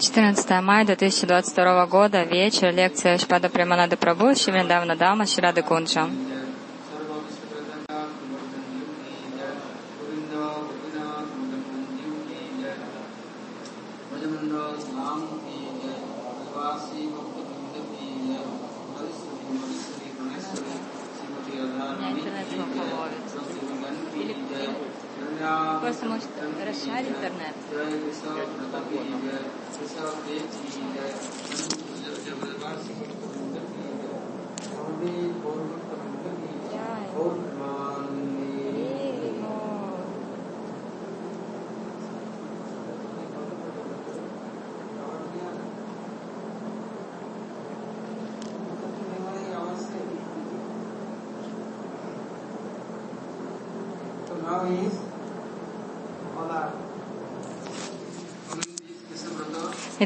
[0.00, 6.08] 14 мая 2022 года, вечер, лекция Шпада Преманада Прабhu, Шивриндавна Дама, Ширады Кунджа.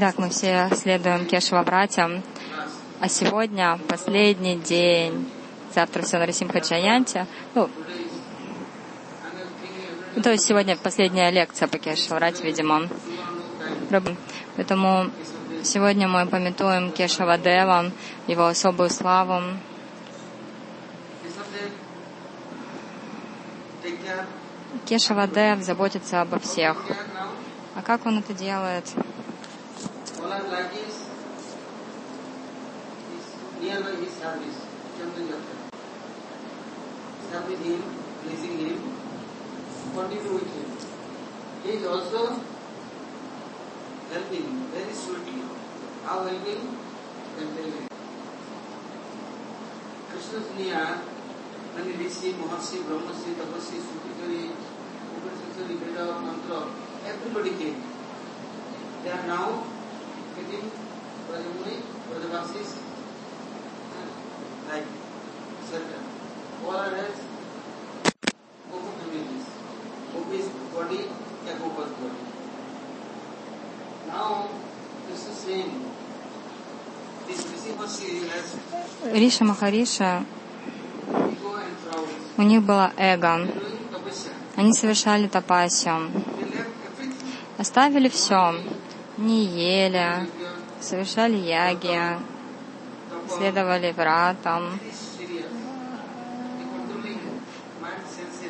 [0.01, 2.23] Итак, мы все следуем Кешева братьям.
[3.01, 5.29] А сегодня последний день.
[5.75, 7.27] Завтра все на Рисимха Джаянте.
[7.57, 7.69] Ну,
[10.23, 12.89] то есть сегодня последняя лекция по Кешаврате, видимо.
[14.55, 15.11] Поэтому
[15.65, 17.91] сегодня мы пометуем Кешава Дева,
[18.29, 19.43] его особую славу.
[24.87, 26.85] Кешава Дев заботится обо всех.
[27.75, 28.85] А как он это делает?
[30.59, 30.95] All are like this.
[33.15, 33.27] Is
[33.63, 34.59] nearby his service.
[34.99, 35.57] Chandra Yatra.
[37.31, 37.83] Serve with him,
[38.23, 38.79] pleasing him,
[39.95, 40.69] continue with him.
[41.63, 42.41] He is also
[44.11, 45.43] helping very sweetly.
[46.05, 46.77] How helping?
[47.37, 47.87] Can tell you.
[50.11, 51.01] Krishna's near
[51.77, 54.51] many Rishi, Maharshi, Brahmasi, Tapasi, Sutikari,
[55.15, 56.61] Upanishadari, Veda, Mantra,
[57.07, 57.83] everybody came.
[59.05, 59.78] They are now
[60.39, 60.71] getting
[61.29, 61.75] Brajamuni,
[62.09, 62.71] Brajavasis,
[64.69, 64.87] like
[65.71, 66.01] shelter.
[66.67, 67.17] All are as
[68.71, 69.47] Gopa communities.
[70.13, 71.01] Gopa is body,
[71.47, 72.23] yeah, Gopa's body.
[74.09, 74.49] Now,
[75.09, 75.71] this is saying,
[79.13, 80.25] Риша Махариша,
[82.37, 83.47] у них было эго.
[84.57, 86.11] Они совершали тапасию.
[87.59, 88.55] Оставили все.
[89.19, 90.29] Не ели,
[90.81, 92.01] совершали яги,
[93.29, 94.79] следовали вратам,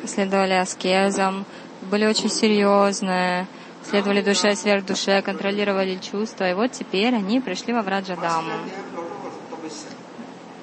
[0.05, 1.45] следовали аскезам,
[1.81, 3.47] были очень серьезные,
[3.83, 6.49] следовали душе, сверхдуше, контролировали чувства.
[6.51, 8.79] И вот теперь они пришли во of tapasya.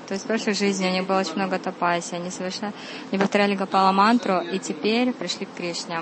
[0.06, 2.14] То есть в прошлой жизни у них было очень много тапаси.
[2.14, 2.72] Они совершали,
[3.10, 6.00] они повторяли Гапала мантру, и теперь пришли к Кришне.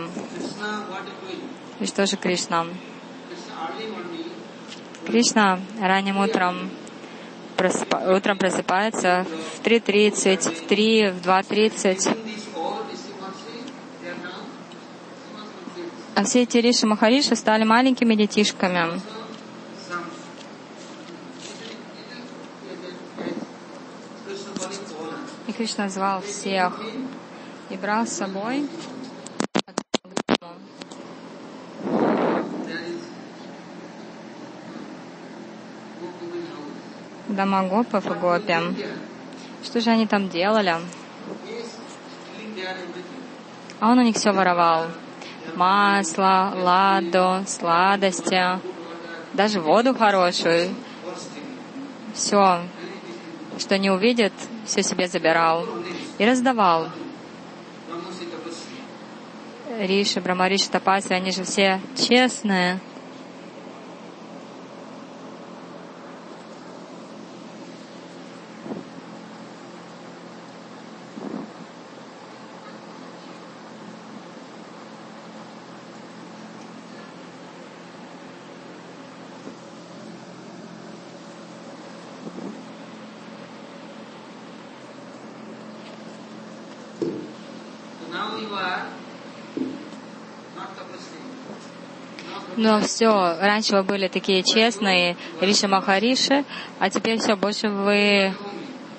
[1.81, 2.67] И что же Кришна?
[5.07, 6.71] Кришна ранним утром,
[7.57, 9.27] утром просыпается
[9.57, 12.25] в 3.30, в 3, в 2.30.
[12.25, 13.63] these all Rishimasi,
[14.03, 14.45] they are now
[15.77, 19.01] Rishimasi А все эти Риши Махариши стали маленькими детишками.
[25.47, 26.81] И Кришна звал всех
[27.71, 28.69] и брал с собой
[37.35, 37.37] house.
[37.37, 38.55] Дамагопов и Гопи.
[39.65, 40.77] Что же они там делали?
[43.81, 44.87] А он у них все воровал.
[45.57, 48.61] Масло, ладу, сладости,
[49.35, 50.75] даже воду хорошую.
[52.15, 52.63] Все,
[53.59, 54.33] что не увидит,
[54.65, 55.67] все себе забирал
[56.19, 56.89] и раздавал.
[59.79, 62.79] Риши, Брамариши, Тапаси, они же все честные.
[92.57, 96.45] Но все, раньше вы были такие честные, Риши Махариши,
[96.79, 98.33] а теперь все, больше вы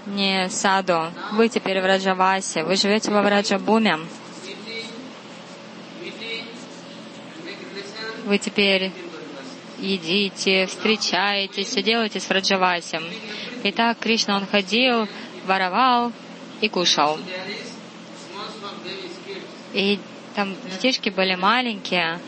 [0.08, 1.12] не саду.
[1.34, 4.00] Вы теперь в Раджавасе, вы живете во Враджабуме.
[8.26, 8.92] Вы теперь
[9.80, 13.04] едите, встречаетесь, все делаете с Враджавасем.
[13.64, 15.08] Итак, Кришна, он ходил,
[15.46, 16.12] воровал
[16.60, 17.20] и кушал.
[19.76, 20.00] И
[20.36, 22.20] там детишки были маленькие,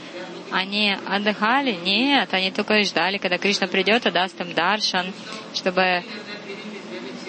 [0.51, 1.71] Они отдыхали?
[1.71, 5.13] Нет, они только и ждали, когда Кришна придет и даст им даршан,
[5.53, 6.03] чтобы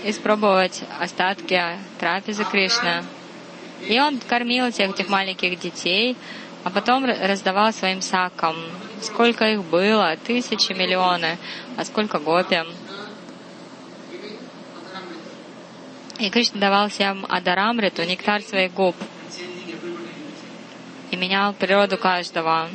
[0.04, 1.62] испробовать остатки
[2.00, 3.04] трапезы Кришны.
[3.88, 6.16] И он кормил всех этих маленьких детей,
[6.64, 8.56] а потом раздавал своим сакам.
[9.00, 10.16] Сколько их было?
[10.16, 11.38] Тысячи, миллионы.
[11.76, 12.62] А сколько гопи?
[16.18, 18.96] И Кришна давал всем Адарамриту, нектар своих губ.
[21.10, 22.68] И менял природу каждого.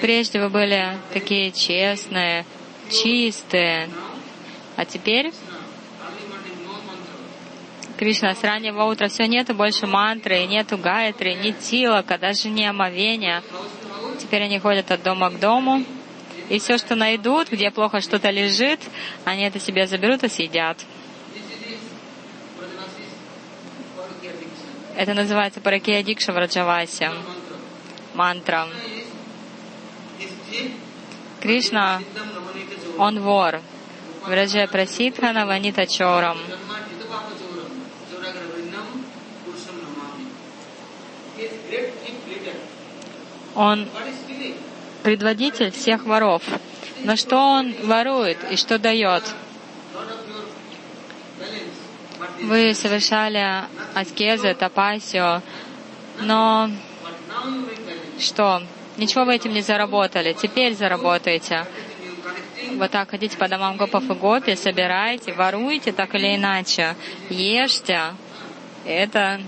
[0.00, 2.44] Прежде вы были такие честные,
[2.90, 3.88] чистые.
[4.76, 5.32] А теперь
[8.02, 13.44] Кришна, с раннего утра все нету больше мантры, нету гайтры, ни тилака, даже не омовения.
[14.18, 15.84] Теперь они ходят от дома к дому,
[16.48, 18.80] и все, что найдут, где плохо что-то лежит,
[19.24, 20.84] они это себе заберут и съедят.
[24.96, 27.10] Это называется Паракия Дикша в Раджавасе.
[28.14, 28.68] Мантра.
[31.40, 32.00] Кришна,
[32.98, 33.60] он вор.
[34.26, 36.38] Враджа Прасидхана Ванита Чорам.
[43.54, 43.88] Он
[45.02, 46.42] предводитель всех воров.
[47.04, 49.24] Но что он ворует и что дает?
[52.42, 55.42] Вы совершали аскезы, тапасию,
[56.20, 56.70] но
[58.18, 58.62] что?
[58.96, 60.32] Ничего вы этим не заработали.
[60.32, 61.66] Теперь заработаете.
[62.76, 66.96] Вот так ходите по домам гопов и гопи, собирайте, воруйте так или иначе,
[67.28, 68.14] ешьте.
[68.84, 69.40] Это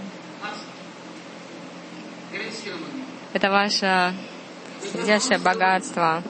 [3.35, 4.15] Это ваше
[4.81, 6.23] среднейшее богатство.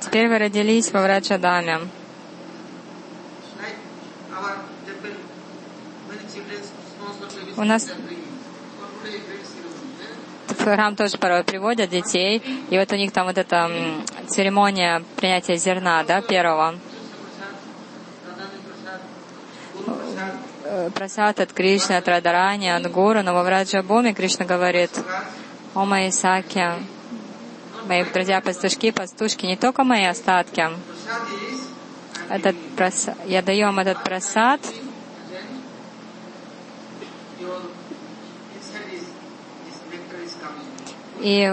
[0.00, 1.80] Теперь вы родились во Враджадаме.
[7.58, 7.90] У нас
[10.46, 12.40] в храм тоже порой приводят детей,
[12.70, 13.68] и вот у них там вот эта
[14.28, 16.76] церемония принятия зерна, да, первого.
[20.94, 24.90] просад от Кришны, от Радарани, от Гуру, но во Враджабуме Кришна говорит,
[25.74, 26.64] о мои саки,
[27.88, 30.64] мои друзья пастушки, пастушки, не только мои остатки.
[32.28, 34.60] Этот просад, я даю вам этот просад,
[41.20, 41.52] и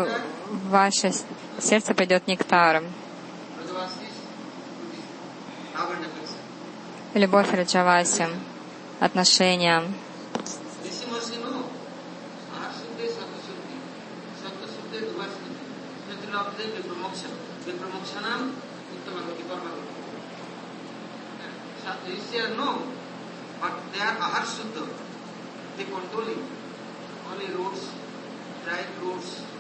[0.70, 1.12] ваше
[1.60, 2.84] сердце пойдет нектар.
[7.14, 8.28] Любовь Раджаваси
[9.00, 9.84] отношения.
[27.28, 27.90] Only roots,
[28.64, 29.55] dry roots, dry leaves,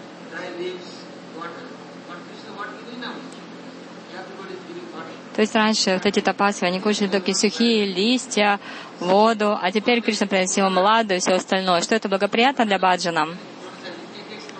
[5.35, 8.57] То есть раньше вот эти тапасы, они кушали только сухие листья,
[9.01, 11.81] воду, а теперь Кришна приносил младу и все остальное.
[11.81, 13.27] Что это благоприятно для баджана?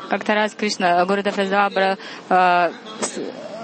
[0.10, 1.72] Как-то раз Кришна, Гурудев раздавал
[2.30, 2.72] э,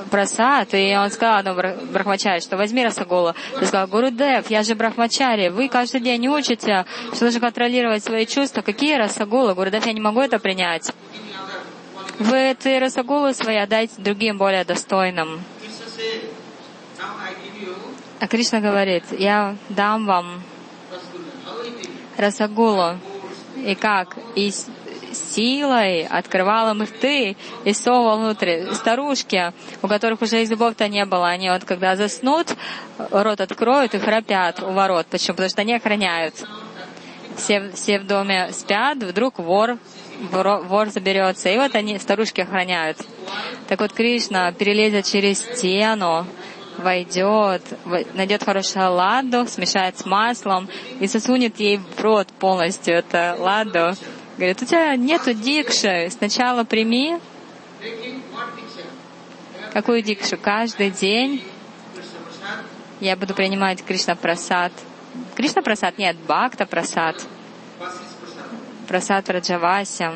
[0.10, 3.36] просад, и он сказал одному брахмачаре, что возьми расагулу.
[3.62, 8.62] И сказал, Гурудев, я же брахмачари, вы каждый день учите, что нужно контролировать свои чувства.
[8.62, 9.54] Какие расагулы?
[9.54, 10.94] Гурудев, я не могу это принять.
[12.22, 15.44] Вы эти расагулы свои отдайте другим, более достойным.
[18.20, 20.44] А Кришна говорит, я дам вам
[22.18, 23.00] расагулу.
[23.56, 24.18] И как?
[24.36, 24.54] И
[25.12, 27.36] силой открывал им рты
[27.66, 28.72] и совал внутрь.
[28.76, 29.52] Старушки,
[29.82, 32.56] у которых уже и зубов-то не было, они вот когда заснут,
[33.00, 35.08] рот откроют и храпят у ворот.
[35.10, 35.38] Почему?
[35.38, 36.36] Потому что они охраняют.
[37.36, 39.80] Все, все в доме спят, вдруг вор,
[40.30, 41.50] вор, заберется.
[41.50, 42.98] И вот они, старушки охраняют.
[43.68, 46.26] Так вот Кришна перелезет через стену,
[46.78, 47.62] войдет,
[48.14, 53.96] найдет хорошую ладу, смешает с маслом и засунет ей в рот полностью это ладу.
[54.38, 57.20] Говорит, у тебя нету дикши, сначала прими.
[59.74, 60.38] Какую дикшу?
[60.38, 61.44] Каждый день
[63.00, 64.72] я буду принимать Кришна Прасад.
[65.36, 65.98] Кришна Прасад?
[65.98, 67.16] Нет, Бхакта Прасад.
[68.92, 70.12] Прасад Раджавася.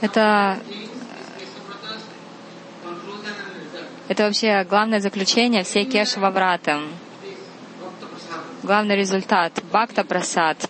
[0.00, 0.58] Это,
[4.08, 6.80] это вообще главное заключение всей Кешава Враты.
[8.66, 10.68] Главный результат— Бхакта Прасад.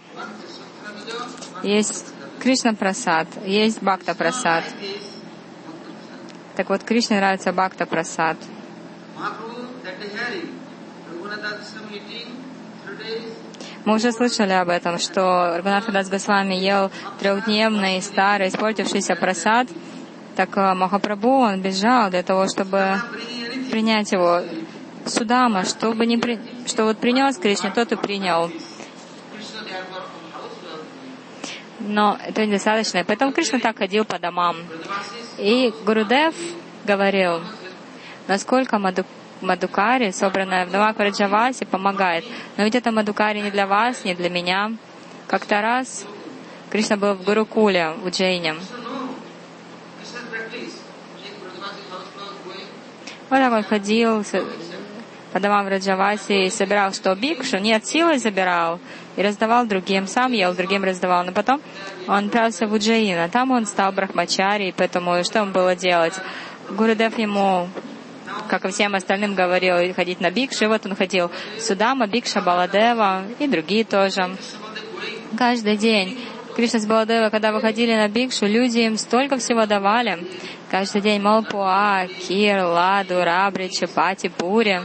[1.62, 2.06] Есть
[2.38, 4.64] Кришна Прасад, есть Бхакта Прасад.
[6.54, 8.36] Так вот, Кришне нравится Бхакта Прасад.
[13.86, 19.68] Мы уже слышали об этом, что Рагунатха Дас Госвами ел трехдневный, старый, испортившийся просад.
[20.34, 23.00] Так э, Махапрабху, он бежал для того, чтобы
[23.70, 24.42] принять его.
[25.06, 26.38] Судама, чтобы не при...
[26.66, 28.50] что вот принес Кришне, тот и принял.
[31.78, 33.04] Но это недостаточно.
[33.04, 34.56] Поэтому Кришна так ходил по домам.
[35.38, 36.34] И Гурудев
[36.84, 37.40] говорил,
[38.26, 39.04] насколько Маду...
[39.42, 42.24] Мадукари, собранная в Наваквараджавасе, помогает.
[42.56, 44.72] Но ведь это Мадукари не для вас, не для меня.
[45.26, 46.06] Как-то раз
[46.70, 48.54] Кришна был в Гурукуле, в Уджейне.
[53.28, 54.24] Вот так он ходил
[55.36, 58.80] по домам в Раджавасе и собирал что бикшу, нет, силой забирал
[59.16, 61.24] и раздавал другим, сам ел, другим раздавал.
[61.24, 61.60] Но потом
[62.08, 66.14] он отправился в Уджаина, там он стал брахмачари, поэтому что ему было делать?
[66.70, 67.68] Гурудев ему
[68.48, 70.68] как и всем остальным говорил, ходить на бикши.
[70.68, 74.38] Вот он ходил Судама, Бикша, Баладева и другие тоже.
[75.36, 76.18] Каждый день
[76.56, 80.26] Кришна с Баладева, когда выходили на бикшу, люди им столько всего давали.
[80.70, 84.80] Каждый день Малпуа, Кир, Ладу, Рабри, Чапати, Пури.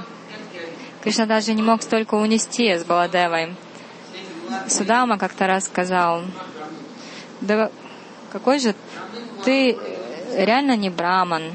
[1.02, 3.56] Кришна даже не мог столько унести с Баладевой.
[4.68, 6.22] Судама как-то раз сказал,
[7.42, 7.72] да
[8.32, 8.76] какой же
[9.44, 9.78] ты
[10.36, 11.52] реально не браман.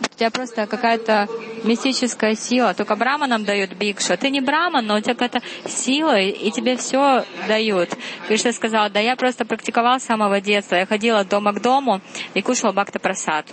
[0.00, 1.28] У тебя просто какая-то
[1.64, 2.74] мистическая сила.
[2.74, 4.16] Только браманам дают бикшу.
[4.18, 7.90] Ты не браман, но у тебя какая-то сила, и тебе все дают.
[8.28, 10.76] Кришна сказал, да я просто практиковал с самого детства.
[10.76, 12.00] Я ходила дома к дому
[12.34, 13.46] и кушала бхакта прасад.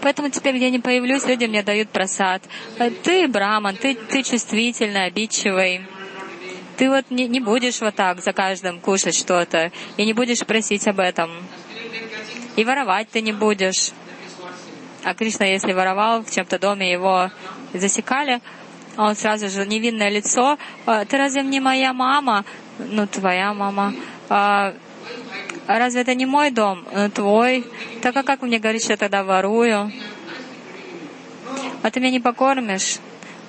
[0.00, 2.42] Поэтому теперь, где я не появлюсь, люди мне дают просад.
[3.02, 5.86] Ты браман, ты, ты чувствительный, обидчивый.
[6.76, 10.86] Ты вот не, не будешь вот так за каждым кушать что-то, и не будешь просить
[10.88, 11.30] об этом.
[12.56, 13.92] И воровать ты не будешь.
[15.04, 17.30] А Кришна, если воровал в чем-то доме, его
[17.72, 18.40] засекали,
[18.96, 20.58] он сразу же невинное лицо.
[20.86, 22.44] «А, ты разве не моя мама?
[22.78, 23.94] Ну, твоя мама.
[25.66, 26.84] А, разве это не мой дом?
[26.92, 27.64] Ну, твой.
[28.02, 29.92] Так а как мне говорить, что я тогда ворую?
[31.82, 32.98] А ты меня не покормишь?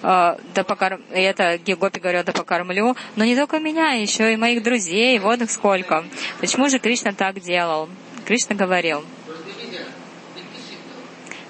[0.02, 1.02] А, да покорм...
[1.12, 5.50] это Гопи говорил, да покормлю, но не только меня, еще и моих друзей, вот их
[5.50, 6.06] сколько.
[6.40, 7.90] Почему же Кришна так делал?
[8.26, 9.04] Кришна говорил,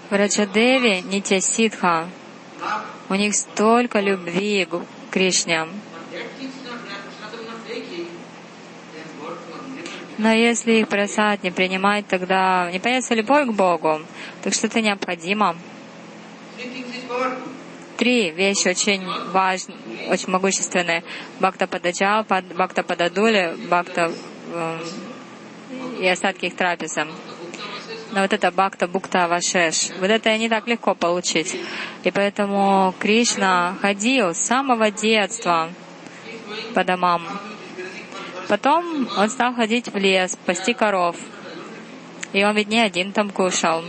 [0.09, 2.07] в Раджадеве Нитя Ситха,
[3.09, 4.81] у них столько любви к
[5.11, 5.65] Кришне.
[10.17, 14.01] Но если их просад не принимать, тогда не появится любовь к Богу.
[14.43, 15.55] Так что это необходимо.
[17.97, 19.77] Три вещи очень важные,
[20.09, 21.03] очень могущественные.
[21.39, 24.11] Бхакта Пададжал, Бхакта Пададули, Бхакта
[24.53, 24.79] э,
[26.01, 27.07] и остатки их трапеза.
[28.11, 31.55] Но вот это Бхакта Букта Вашеш, вот это не так легко получить.
[32.03, 35.69] И поэтому Кришна ходил с самого детства
[36.73, 37.23] по домам.
[38.47, 41.15] Потом он стал ходить в лес, пасти коров.
[42.33, 43.83] И он ведь не один там кушал.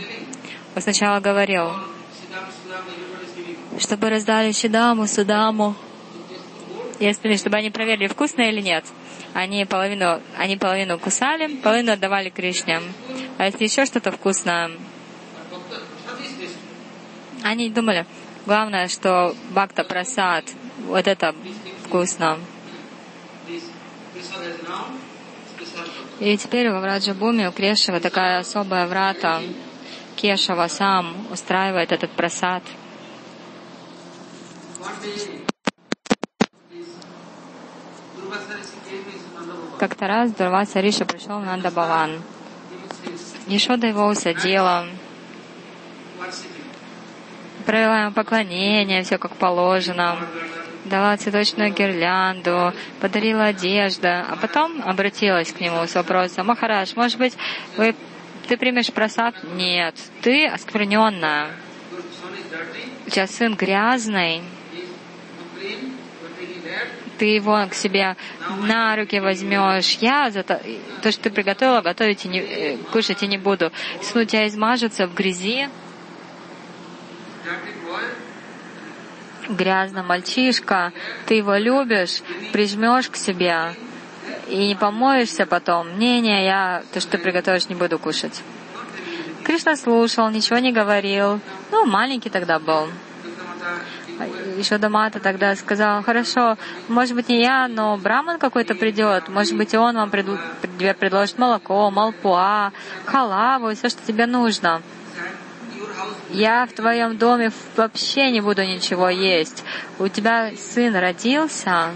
[0.75, 1.71] Он сначала говорил,
[3.79, 5.75] чтобы раздали Шидаму, Судаму.
[6.99, 8.85] Если, чтобы они проверили, вкусно или нет.
[9.33, 12.81] Они половину, они половину кусали, половину отдавали Кришне.
[13.37, 14.71] А если еще что-то вкусное,
[17.43, 18.07] они думали,
[18.45, 20.45] главное, что Бхакта Прасад,
[20.87, 21.35] вот это
[21.85, 22.39] вкусно.
[26.19, 29.41] И теперь во Враджабуме у Крешева такая особая врата.
[30.15, 32.63] Кешава сам устраивает этот просад.
[39.77, 42.21] Как-то раз Дурваса Риша пришел в Нандабаван.
[43.47, 44.87] Ешода его усадила,
[47.65, 50.17] провела ему поклонение, все как положено,
[50.87, 57.33] дала цветочную гирлянду, подарила одежду, а потом обратилась к нему с вопросом, «Махараш, может быть,
[57.77, 57.95] вы,
[58.47, 61.49] ты примешь просад?» «Нет, ты оскверненная.
[63.05, 64.41] У тебя сын грязный,
[67.17, 68.15] ты его к себе
[68.61, 69.97] на руки возьмешь.
[70.01, 70.61] Я за то,
[71.01, 73.71] то что ты приготовила, готовить и не, э, кушать и не буду.
[73.99, 75.67] Если у тебя измажется в грязи,
[79.49, 80.91] грязный мальчишка,
[81.25, 83.73] ты его любишь, прижмешь к себе
[84.47, 85.97] и не помоешься потом.
[85.99, 88.41] Не-не, я то, что ты приготовишь, не буду кушать.
[89.43, 91.39] Кришна слушал, ничего не говорил.
[91.71, 92.87] Ну, маленький тогда был.
[94.57, 99.73] Еще Дамата тогда сказал, хорошо, может быть не я, но браман какой-то придет, может быть
[99.73, 102.71] и он вам тебе предложит молоко, малпуа,
[103.05, 104.81] халаву, все, что тебе нужно.
[106.29, 109.63] Я в твоем доме вообще не буду ничего есть.
[109.97, 111.91] У тебя сын родился,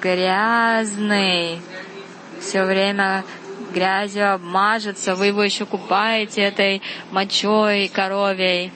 [0.00, 1.60] грязный,
[2.40, 3.24] все время
[3.72, 6.82] грязью обмажется, вы его еще купаете этой
[7.12, 8.72] мочой коровей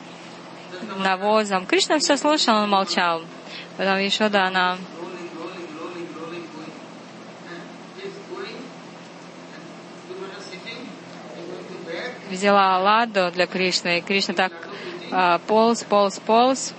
[0.99, 1.67] навозом.
[1.67, 3.23] Кришна все слушал, он молчал.
[3.77, 4.79] Потом еще да, она
[12.35, 14.53] взяла ладу для Кришны, и Кришна так
[15.11, 16.75] э, полз, полз, полз,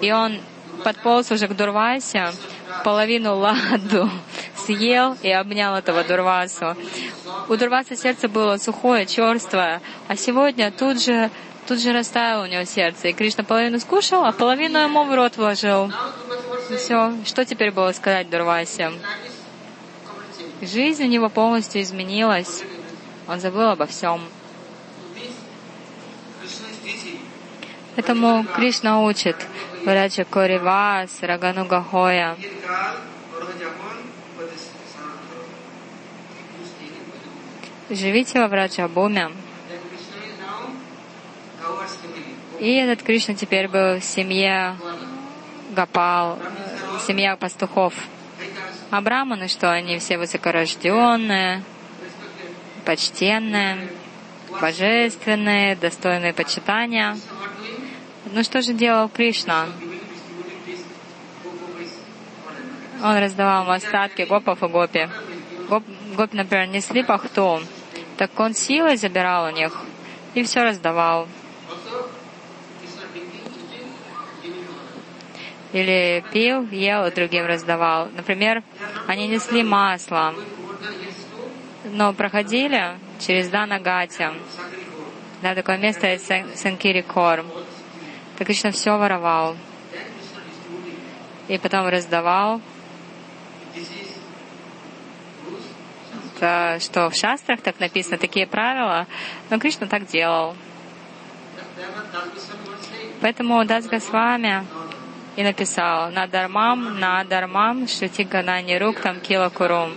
[0.00, 0.40] и он
[0.84, 2.30] подполз уже к Дурвасе,
[2.84, 4.10] половину ладу
[4.56, 6.76] съел и обнял этого Дурвасу.
[7.48, 11.30] У Дурваса сердце было сухое, черствое, а сегодня тут же
[11.66, 13.08] тут же растаяло у него сердце.
[13.08, 15.92] И Кришна половину скушал, а половину ему в рот вложил.
[16.76, 17.12] Все.
[17.24, 18.92] Что теперь было сказать Дурвасе?
[20.60, 22.62] Жизнь у него полностью изменилась.
[23.28, 24.20] Он забыл обо всем.
[27.94, 29.36] Поэтому Кришна учит
[29.84, 32.36] Враджа Коривас, Рагану Гахоя.
[37.90, 39.30] Живите во Враджабуме.
[42.60, 44.76] И этот Кришна теперь был в семье
[45.72, 46.38] Гапал,
[47.06, 47.92] семья пастухов.
[48.90, 51.62] А браманы, что они все высокорожденные,
[52.84, 53.88] почтенные,
[54.60, 57.16] божественные, достойные почитания.
[58.24, 59.66] Ну что же делал Кришна?
[63.02, 65.08] Он раздавал остатки гопов и гопи.
[65.68, 65.82] Гоп,
[66.16, 67.60] гопи, например, несли пахту,
[68.16, 69.76] так он силой забирал у них
[70.34, 71.26] и все раздавал.
[75.72, 78.08] Или пил, ел и другим раздавал.
[78.14, 78.62] Например,
[79.06, 80.34] они несли масло,
[81.84, 84.28] но проходили через Данагати.
[85.40, 87.44] Да, такое место есть Санкири Кор.
[88.42, 89.56] Так Кришна все воровал.
[91.46, 92.60] И потом раздавал.
[96.34, 99.06] Это что, в шастрах так написано, такие правила?
[99.48, 100.56] Но Кришна так делал.
[103.20, 104.66] Поэтому Дас Госвами
[105.36, 109.94] и написал на дармам, на дармам, шрити ганани рук там кила курум.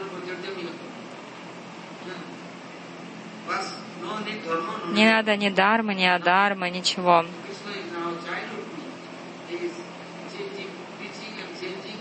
[4.92, 7.26] Не надо ни дармы, ни адармы, ничего.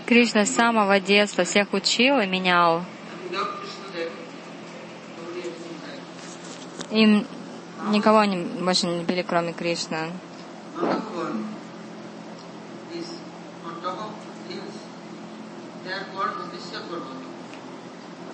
[0.05, 2.83] Кришна с самого детства всех учил и менял.
[6.91, 7.25] Им
[7.89, 10.11] никого не, больше не били, кроме Кришны.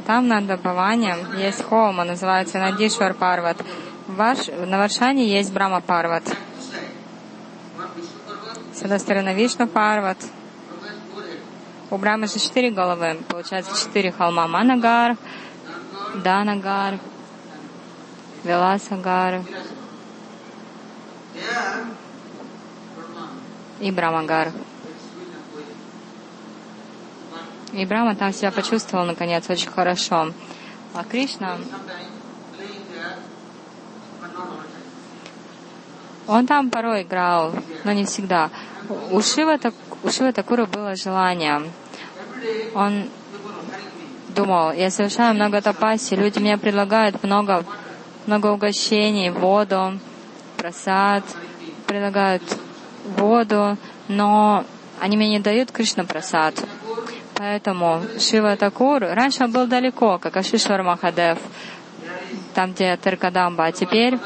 [0.06, 3.58] Там над Бхавани есть холма, называется Надишвар Парват.
[4.08, 6.24] Ваш, на Варшане есть Брама Парват.
[8.74, 10.18] С одной стороны Вишну Парват.
[11.92, 13.20] У Брамы же четыре головы.
[13.28, 14.48] Получается четыре холма.
[14.48, 15.18] Манагар,
[16.24, 16.98] Данагар,
[18.46, 19.44] Веласагар
[23.82, 24.54] и Брамагар.
[27.74, 30.32] И Брама там себя почувствовал, наконец, очень хорошо.
[30.94, 31.58] А Кришна,
[36.28, 38.50] он там порой играл, но не всегда.
[39.10, 39.58] У Шива,
[40.04, 41.62] у Шива Такура было желание.
[42.74, 43.10] Он
[44.30, 47.64] думал, я совершаю много тапаси, люди мне предлагают много,
[48.26, 50.00] много угощений, воду,
[50.58, 51.24] просад,
[51.88, 52.44] предлагают
[53.18, 54.66] воду, но
[55.00, 56.56] они мне не дают Кришна просад.
[57.36, 61.40] Поэтому Шива Такур, раньше он был далеко, как Ашишвар Махадев,
[62.54, 64.20] там, где Таркадамба, а теперь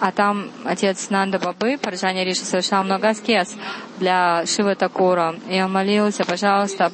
[0.00, 3.54] а там отец Нанда Бабы, Парджани Риши, совершал много аскез
[3.98, 5.36] для Шивы Такура.
[5.48, 6.90] И он молился, пожалуйста,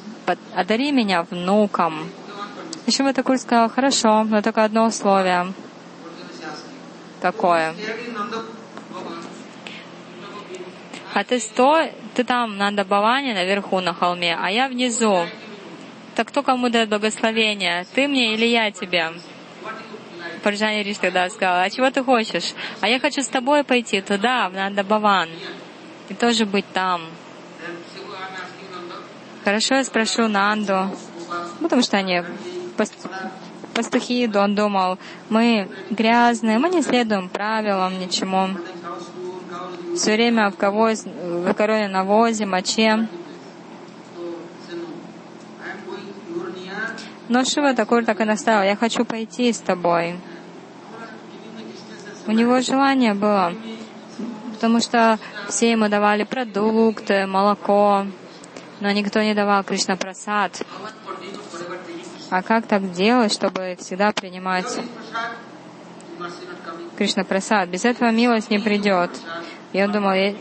[0.53, 2.09] одари меня внуком.
[2.85, 5.53] И Шива Такур сказал, хорошо, но только одно условие.
[7.21, 7.73] Какое?
[11.13, 15.25] А ты стой, ты там на Дабаване, наверху на холме, а я внизу.
[16.15, 17.85] Так кто кому дает благословение?
[17.93, 19.11] Ты мне или я тебе?
[20.47, 22.53] Парджани Риш тогда сказал, а чего ты хочешь?
[22.79, 25.27] А я хочу с тобой пойти туда, в Нандабаван,
[26.07, 27.01] и тоже быть там.
[29.43, 30.89] Хорошо, я спрошу Нанду,
[31.61, 32.23] потому что они
[33.73, 38.47] пастухи, он думал, мы грязные, мы не следуем правилам, ничему.
[39.97, 43.05] Все время в кого в короне навозе, моче.
[47.27, 50.15] Но Шива Такур так и наставил, я хочу пойти с тобой.
[52.27, 53.53] У него желание было,
[54.53, 58.05] потому что все ему давали продукты, молоко,
[58.81, 60.61] но никто не давал Кришна Прасад.
[62.29, 64.67] А как так делать, чтобы всегда принимать
[66.97, 67.69] Кришна Прасад?
[67.69, 69.11] Без этого милость не придет.
[69.71, 70.35] И он думал,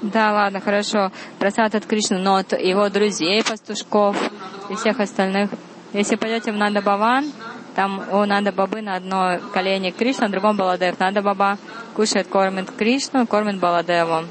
[0.00, 4.16] да, ладно, хорошо, просад от Кришны, но от его друзей, пастушков
[4.70, 5.50] и всех остальных.
[5.92, 7.30] Если пойдете в Нанда Баван,
[7.74, 10.98] там у Нанда Бабы на одно колени Кришна, на другом Баладев.
[10.98, 11.58] Нанда Баба
[11.94, 14.26] кушает, кормит Кришну, кормит Баладеву.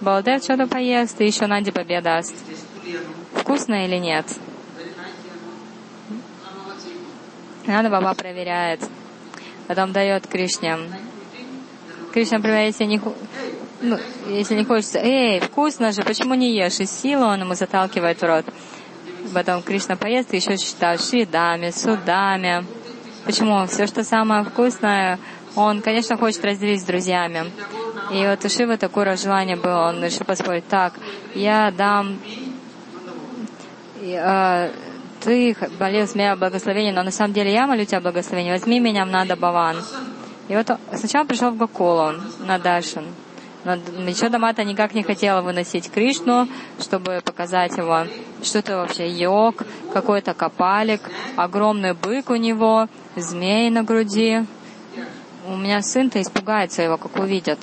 [0.00, 2.34] Баладев что-то поест и еще Нанди Бабе даст.
[3.34, 4.26] Вкусно или нет?
[7.66, 8.80] Нанда Баба проверяет.
[9.68, 10.76] Потом дает Кришне.
[12.12, 13.00] Кришна, например, если не,
[13.80, 16.80] ну, если не хочется, эй, вкусно же, почему не ешь?
[16.80, 18.44] И силу он ему заталкивает в рот.
[19.32, 22.64] Потом Кришна поест и еще считает шидами, судами.
[23.24, 23.66] Почему?
[23.66, 25.18] Все, что самое вкусное,
[25.54, 27.50] он, конечно, хочет разделить с друзьями.
[28.12, 30.94] И вот у Шивы такое желание было, он решил поспорить, так,
[31.34, 32.18] я дам,
[34.02, 34.70] э,
[35.20, 39.04] ты молил с меня благословение, но на самом деле я молю тебя благословение, возьми меня
[39.04, 39.76] в Нада Баван.
[40.48, 43.06] И вот сначала пришел в Гакулу на Дашин.
[43.64, 46.48] Но Мичода Мата никак не хотела выносить Кришну,
[46.80, 48.06] чтобы показать его,
[48.42, 51.00] что это вообще йог, какой-то копалик,
[51.36, 54.44] огромный бык у него, змей на груди.
[55.46, 57.58] У меня сын-то испугается его, как увидит.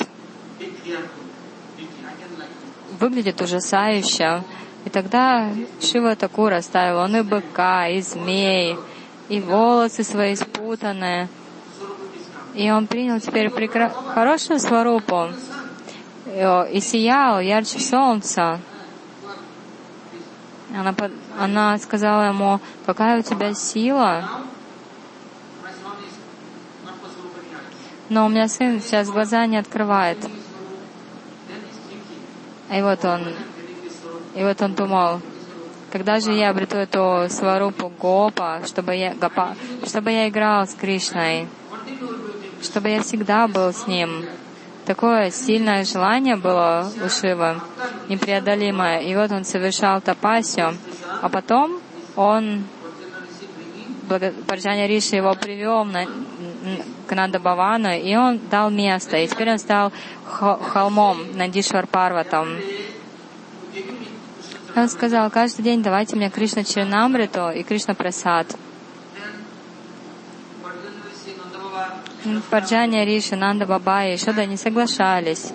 [2.98, 4.44] Выглядит ужасающе.
[4.86, 5.50] И тогда
[5.82, 8.78] Шива Такура ставил он и быка, и змей,
[9.28, 11.28] и волосы свои спутанные.
[12.56, 13.90] И он принял теперь прекра...
[13.90, 15.30] хорошую сварупу
[16.40, 18.60] и сиял ярче солнца.
[20.74, 20.96] Она,
[21.38, 24.24] она сказала ему, какая у тебя сила.
[28.08, 30.18] Но у меня сын сейчас глаза не открывает.
[32.72, 33.34] И вот он,
[34.36, 35.22] и вот он думал,
[35.92, 41.48] когда же я обрету эту сварупу Гопа, чтобы я, Гопа, чтобы я играл с Кришной,
[42.62, 44.26] чтобы я всегда был с ним.
[44.90, 47.62] Такое сильное желание было у Шивы,
[48.08, 49.02] непреодолимое.
[49.02, 50.76] И вот он совершал тапасию,
[51.22, 51.80] а потом
[52.16, 52.64] он,
[54.48, 56.08] Парджаня Риши его привел на,
[57.06, 59.18] к Нандабавану, и он дал место.
[59.18, 59.92] И теперь он стал
[60.26, 62.48] холмом Нандишвар Парватом.
[64.76, 68.48] Он сказал, каждый день давайте мне Кришна Чернамриту и Кришна Прасад.
[72.50, 75.54] Парджаня Риши, Нанда Баба и Шода не соглашались.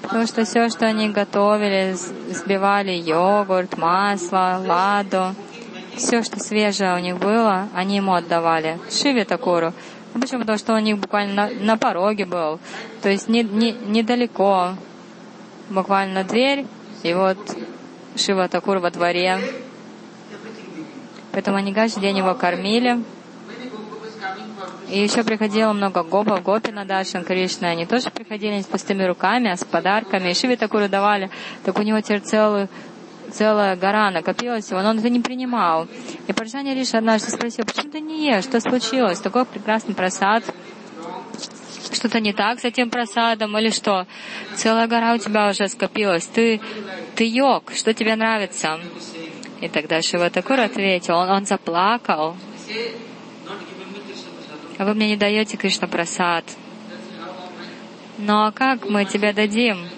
[0.00, 1.94] Потому что все, что они готовили,
[2.32, 5.34] сбивали йогурт, масло, ладу,
[5.96, 8.78] все, что свежее у них было, они ему отдавали.
[8.90, 9.72] Шиве Такуру.
[10.14, 10.40] Ну, почему?
[10.40, 12.58] Потому что у них буквально на, на пороге был.
[13.02, 14.74] То есть не, не, недалеко.
[15.68, 16.66] Буквально дверь,
[17.02, 17.38] и вот
[18.14, 19.38] Шива Такур во дворе.
[21.32, 23.02] Поэтому они каждый день его кормили.
[24.88, 27.68] И еще приходило много гопов, гопи на Дашин Кришна.
[27.68, 30.30] Они тоже приходили с пустыми руками, а с подарками.
[30.30, 31.30] И Шиве такую давали.
[31.64, 32.68] Так у него теперь целый
[33.32, 35.88] целая гора накопилась его, но он это не принимал.
[36.26, 39.20] И Парджани Риша однажды спросил, почему ты не ешь, что случилось?
[39.20, 40.44] Такой прекрасный просад.
[41.92, 44.06] Что-то не так с этим просадом или что?
[44.54, 46.26] Целая гора у тебя уже скопилась.
[46.26, 46.60] Ты,
[47.14, 48.80] ты йог, что тебе нравится?
[49.60, 52.36] И тогда Шива Такур ответил, он, он заплакал.
[54.78, 56.44] А вы мне не даете Кришна Прасад.
[58.28, 59.88] А как мы тебе дадим?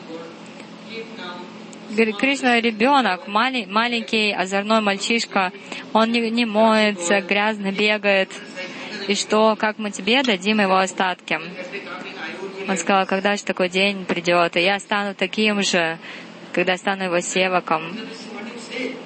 [2.18, 5.52] Кришна ребенок, малень, маленький озорной мальчишка,
[5.92, 8.30] он не, не моется, грязно бегает.
[9.08, 11.40] И что, как мы тебе дадим его остатки?
[12.68, 15.98] Он сказал, когда же такой день придет, и я стану таким же,
[16.52, 17.82] когда стану его севаком.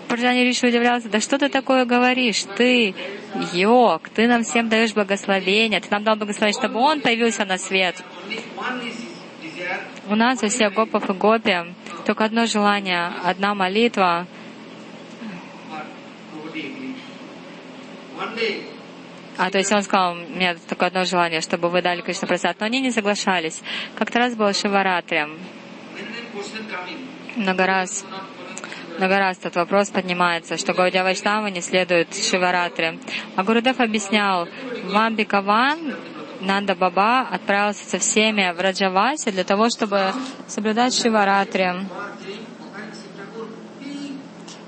[0.09, 2.45] Парджани Риши удивлялся, да что ты такое говоришь?
[2.57, 2.95] Ты
[3.53, 8.03] йог, ты нам всем даешь благословение, ты нам дал благословение, чтобы он появился на свет.
[10.09, 11.57] У нас у всех гопов и гопи
[12.05, 14.27] только одно желание, одна молитва.
[19.39, 22.61] А, то есть он сказал, у меня только одно желание, чтобы вы дали Кришна Прасад.
[22.61, 23.63] Но они не соглашались.
[23.97, 25.27] Как-то раз было Шиваратри.
[27.37, 28.05] Много раз
[29.03, 33.01] много раз этот вопрос поднимается, что Гаудия Вайшнава не следует Шиваратре.
[33.35, 34.47] А Гурудев объяснял,
[34.85, 35.97] в Амбикаван
[36.41, 40.13] Нанда Баба отправился со всеми в Раджавасе для того, чтобы
[40.47, 41.85] соблюдать Шиваратри.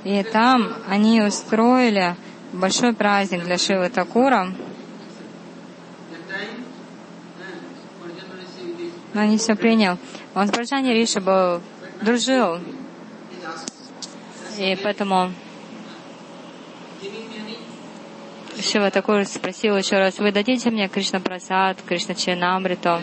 [0.03, 2.16] И там они устроили
[2.53, 4.53] большой праздник для Шивы Такура.
[9.12, 9.97] Но не все принял.
[10.35, 11.61] Он с Браджани Риша был,
[12.03, 12.59] дружил.
[14.59, 15.33] И поэтому
[18.61, 23.01] Шива Такур спросил еще раз, вы дадите мне Кришна Прасад, Кришна Ченамриту?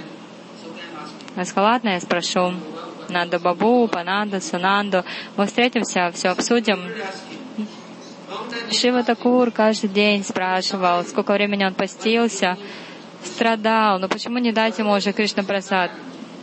[1.36, 2.54] Я сказала, ладно, я спрошу.
[3.10, 5.04] Нанду Бабу, Пананду, Сунанду.
[5.36, 6.80] Мы встретимся, все обсудим.
[8.72, 12.58] Шива Такур каждый день спрашивал, сколько времени он постился,
[13.24, 15.92] страдал, но почему не дать ему уже Кришна Прасад?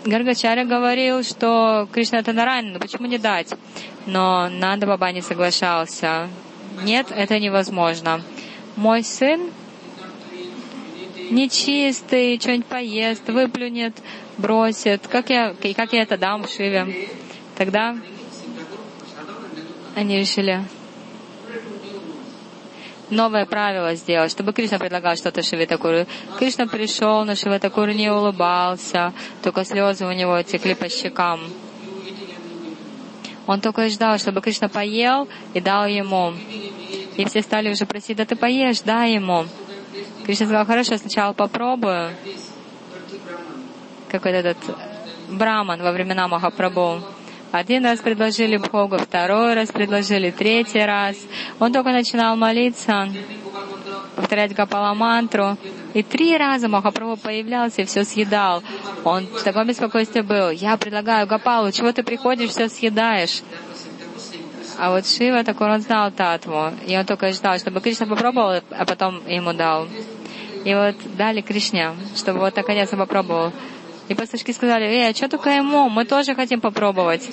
[0.09, 3.53] Гаргачаря говорил, что Кришна это Нарайна, но почему не дать?
[4.07, 6.31] Но Нанда Баба не соглашался.
[6.83, 8.23] Нет, это невозможно.
[8.77, 9.51] Мой сын
[11.31, 13.95] нечистый, что-нибудь поест, выплюнет,
[14.39, 15.07] бросит.
[15.07, 17.11] Как я, как я это дам Шиве?
[17.55, 17.95] Тогда
[19.95, 20.63] они решили,
[23.11, 26.07] новое правило сделать, чтобы Кришна предлагал что-то Шивитакуру.
[26.39, 31.41] Кришна пришел, но Шивитакуру не улыбался, только слезы у него текли по щекам.
[33.47, 36.35] Он только и ждал, чтобы Кришна поел и дал ему.
[37.17, 39.47] И все стали уже просить, да ты поешь, дай ему.
[40.25, 42.11] Кришна сказал, хорошо, сначала попробую.
[44.11, 44.59] Какой-то этот
[45.31, 47.03] браман во времена Махапрабху.
[47.51, 51.17] Один раз предложили Богу, второй раз предложили, третий раз.
[51.59, 53.09] Он только начинал молиться,
[54.17, 55.57] повторять Гапала мантру.
[55.95, 58.63] И три раза Махапрабху появлялся и все съедал.
[59.05, 60.51] Он в таком беспокойстве был.
[60.51, 63.43] Я предлагаю Гапалу, чего ты приходишь, все съедаешь?
[64.79, 66.73] А вот Шива, так он знал Татву.
[66.87, 69.89] И он только ждал, чтобы Кришна попробовал, а потом ему дал.
[70.65, 73.53] И вот дали Кришне, чтобы вот наконец он попробовал.
[74.09, 75.91] И пастушки сказали, эй, а что только ему?
[75.91, 77.29] Мы тоже хотим попробовать.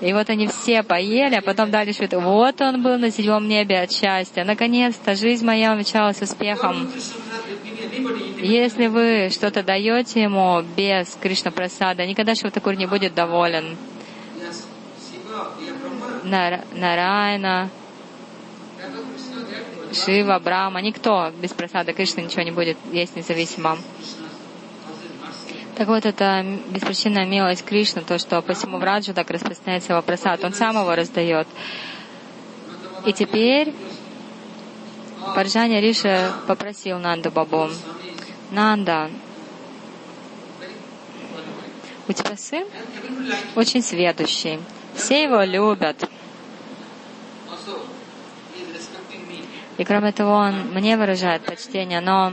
[0.00, 2.14] И вот они все поели, а потом дали швид.
[2.14, 4.44] Вот он был на седьмом небе от счастья.
[4.44, 6.90] Наконец-то жизнь моя увенчалась успехом.
[8.40, 13.76] Если вы что-то даете ему без Кришна Прасада, никогда Шиватакур не будет доволен.
[16.24, 17.68] Нар, Нарайна,
[19.92, 23.78] Шива, Брама, никто без просада Кришны ничего не будет есть независимо.
[25.76, 30.44] Так вот, это беспричинная милость Кришны, то, что по всему Враджу так распространяется его просад.
[30.44, 31.48] Он сам его раздает.
[33.04, 33.74] И теперь
[35.34, 37.70] Парджаня Риша попросил Нанду Бабу,
[38.50, 39.10] Нанда,
[42.06, 42.66] у тебя сын
[43.56, 44.60] очень сведущий.
[44.94, 46.08] Все его любят.
[49.76, 52.32] И кроме того, он мне выражает почтение, но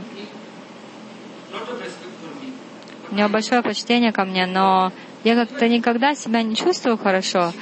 [3.12, 4.90] у него большое почтение ко мне, но
[5.22, 7.52] я как-то никогда себя не чувствую хорошо.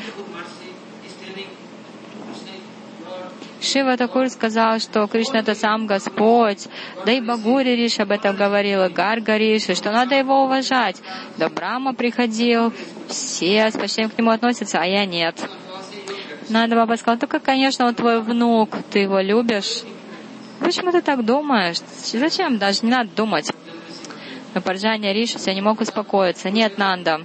[3.60, 6.66] Шива Такур сказал, что Кришна это сам Господь,
[7.04, 10.96] да и Багури Риш об этом говорил, и Гарга Риши, что надо его уважать.
[11.36, 12.72] Да Брама приходил,
[13.08, 15.36] все с почтением к нему относятся, а я нет.
[16.48, 19.82] Надо Баба сказал, только, конечно, он твой внук, ты его любишь.
[20.60, 21.78] Почему ты так думаешь?
[22.04, 22.58] Зачем?
[22.58, 23.50] Даже не надо думать.
[24.54, 26.50] Но Парджаня Ришуся не мог успокоиться.
[26.50, 27.20] Нет, Нанда.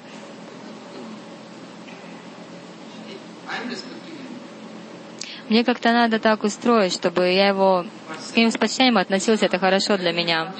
[5.49, 7.85] Мне как-то надо так устроить, чтобы я его
[8.19, 9.45] с ним с почтением относился.
[9.45, 10.53] Это хорошо для меня.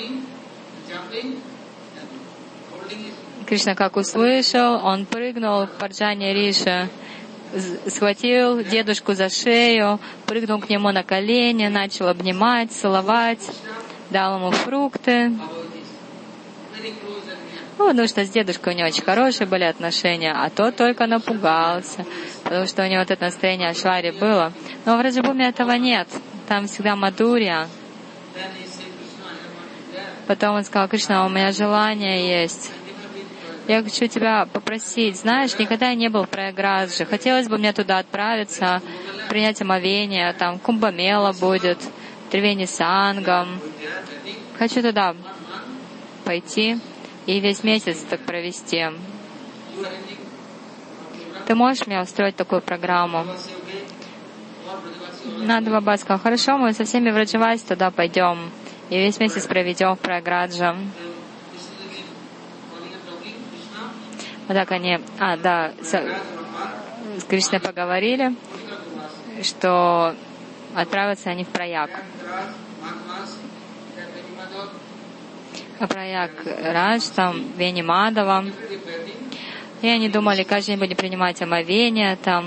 [3.48, 6.90] Кришна как услышал, он прыгнул, Парджаня Риша
[7.88, 13.48] схватил дедушку за шею, прыгнул к нему на колени, начал обнимать, целовать,
[14.10, 15.32] дал ему фрукты.
[17.78, 22.06] Ну, потому что с дедушкой у него очень хорошие были отношения, а тот только напугался,
[22.44, 24.54] потому что у него вот это настроение Ашвари было.
[24.86, 26.08] Но в Раджабуме этого нет.
[26.48, 27.68] Там всегда Мадурия.
[30.28, 32.72] Потом он сказал, Кришна, у меня желание есть.
[33.68, 37.06] Я хочу тебя попросить, знаешь, никогда я не был в Праяграджи.
[37.06, 38.82] Хотелось бы мне туда отправиться,
[39.28, 41.80] принять омовение, там Кумбамела будет,
[42.30, 43.60] Тревени Сангам.
[44.58, 45.16] Хочу туда
[46.26, 46.78] пойти
[47.26, 48.86] и весь месяц так провести.
[51.46, 53.26] Ты можешь мне устроить такую программу?
[55.40, 58.52] Надо Баба сказал, хорошо, мы со всеми врачеваясь туда пойдем
[58.90, 60.76] и весь месяц проведем в Праградже.
[64.48, 65.92] Вот так они, а, да, с,
[67.20, 68.36] с Кришной поговорили.
[69.44, 70.16] что
[70.76, 71.90] отправятся они в Праяг.
[75.88, 78.46] Праяг Радж, там Вени Мадова.
[79.82, 82.46] И они думали, каждый день будем принимать омовение, там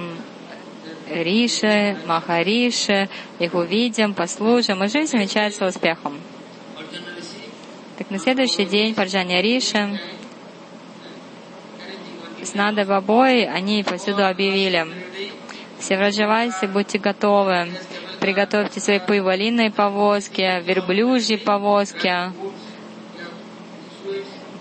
[1.10, 6.18] Риши, Махариши, их увидим, послужим, и жизнь замечается успехом.
[7.96, 9.98] Так на следующий день Парджаня Риши
[12.42, 14.86] с Надой Бабой они повсюду объявили,
[15.78, 17.68] все в Раджавасе будьте готовы,
[18.20, 22.32] приготовьте свои пывалиные повозки, верблюжьи повозки,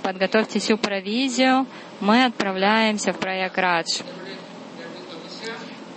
[0.07, 1.67] подготовьте всю провизию,
[1.99, 4.03] мы отправляемся в Праякрадж.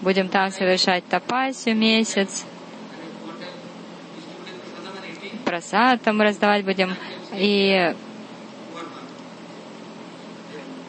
[0.00, 2.44] Будем там совершать тапасию месяц,
[5.44, 6.96] просад там раздавать будем,
[7.34, 7.94] и,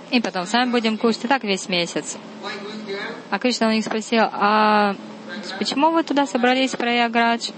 [0.09, 2.17] и потом сами будем кушать, и так весь месяц.
[3.29, 4.95] А Кришна у них спросил, а
[5.59, 7.51] почему вы туда собрались, в Праяградж?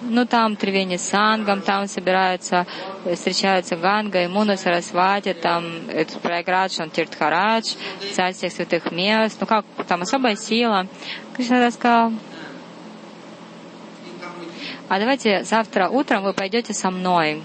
[0.00, 2.66] Ну, там Тривени Сангам, там собираются,
[3.14, 7.74] встречаются Ганга, Имуна, Сарасвати, там это Праяградж, он Тиртхарадж,
[8.12, 9.38] царь всех святых мест.
[9.40, 10.86] Ну, как, там особая сила.
[11.34, 12.12] Кришна сказал,
[14.88, 17.42] а давайте завтра утром вы пойдете со мной.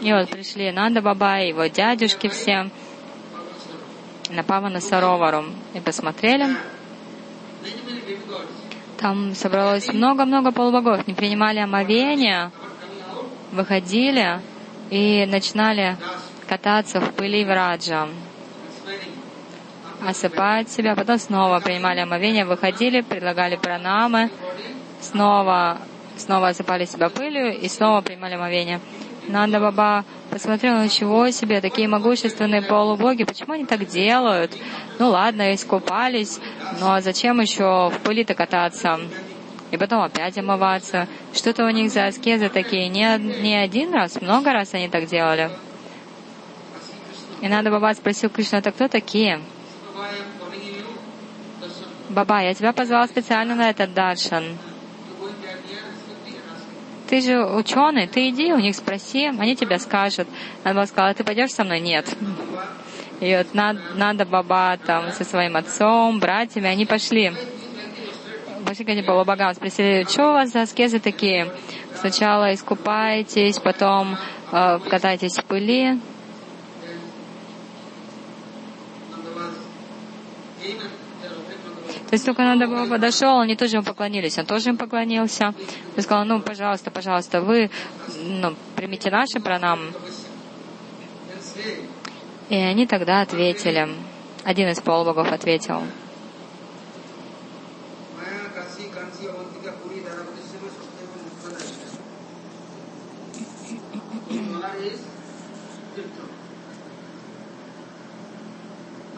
[0.00, 2.70] И вот пришли Нанда Баба, его дядюшки все
[4.30, 6.56] на Павана Саровару и посмотрели.
[8.98, 12.50] Там собралось много-много полубогов, не принимали омовения,
[13.52, 14.40] выходили
[14.90, 15.96] и начинали
[16.46, 18.08] кататься в пыли в Раджа,
[20.06, 24.30] осыпать себя, потом снова принимали омовение, выходили, предлагали пранамы,
[25.00, 25.78] снова,
[26.16, 28.80] снова осыпали себя пылью и снова принимали омовение.
[29.28, 34.56] Нанда Баба посмотрел, ничего себе, такие могущественные полубоги, почему они так делают?
[34.98, 36.40] Ну ладно, искупались,
[36.80, 38.98] но зачем еще в пыли-то кататься?
[39.70, 41.06] И потом опять омываться.
[41.32, 42.88] Что-то у них за аскезы такие.
[42.88, 45.50] Не, не один раз, много раз они так делали.
[47.40, 49.40] И Нанда Баба спросил Кришну, это кто такие?
[52.08, 54.44] Баба, я тебя позвал специально на этот даршан.
[57.10, 60.28] Ты же ученый, ты иди у них спроси, они тебе скажут.
[60.62, 61.80] Она сказала, ты пойдешь со мной?
[61.80, 62.06] Нет.
[63.18, 67.32] И вот надо баба там со своим отцом, братьями, они пошли.
[68.64, 71.50] Пошли к этим богам, спросили, что у вас за аскезы такие?
[71.96, 74.16] Сначала искупаетесь, потом
[74.52, 75.98] э, катаетесь в пыли,
[82.10, 85.54] То есть только надо было подошел, они тоже ему поклонились, он тоже им поклонился.
[85.96, 87.70] Он сказал, ну, пожалуйста, пожалуйста, вы
[88.24, 89.78] ну, примите наши пранам.
[92.48, 93.88] И они тогда ответили.
[94.42, 95.84] Один из полубогов ответил.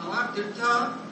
[0.05, 1.12] Our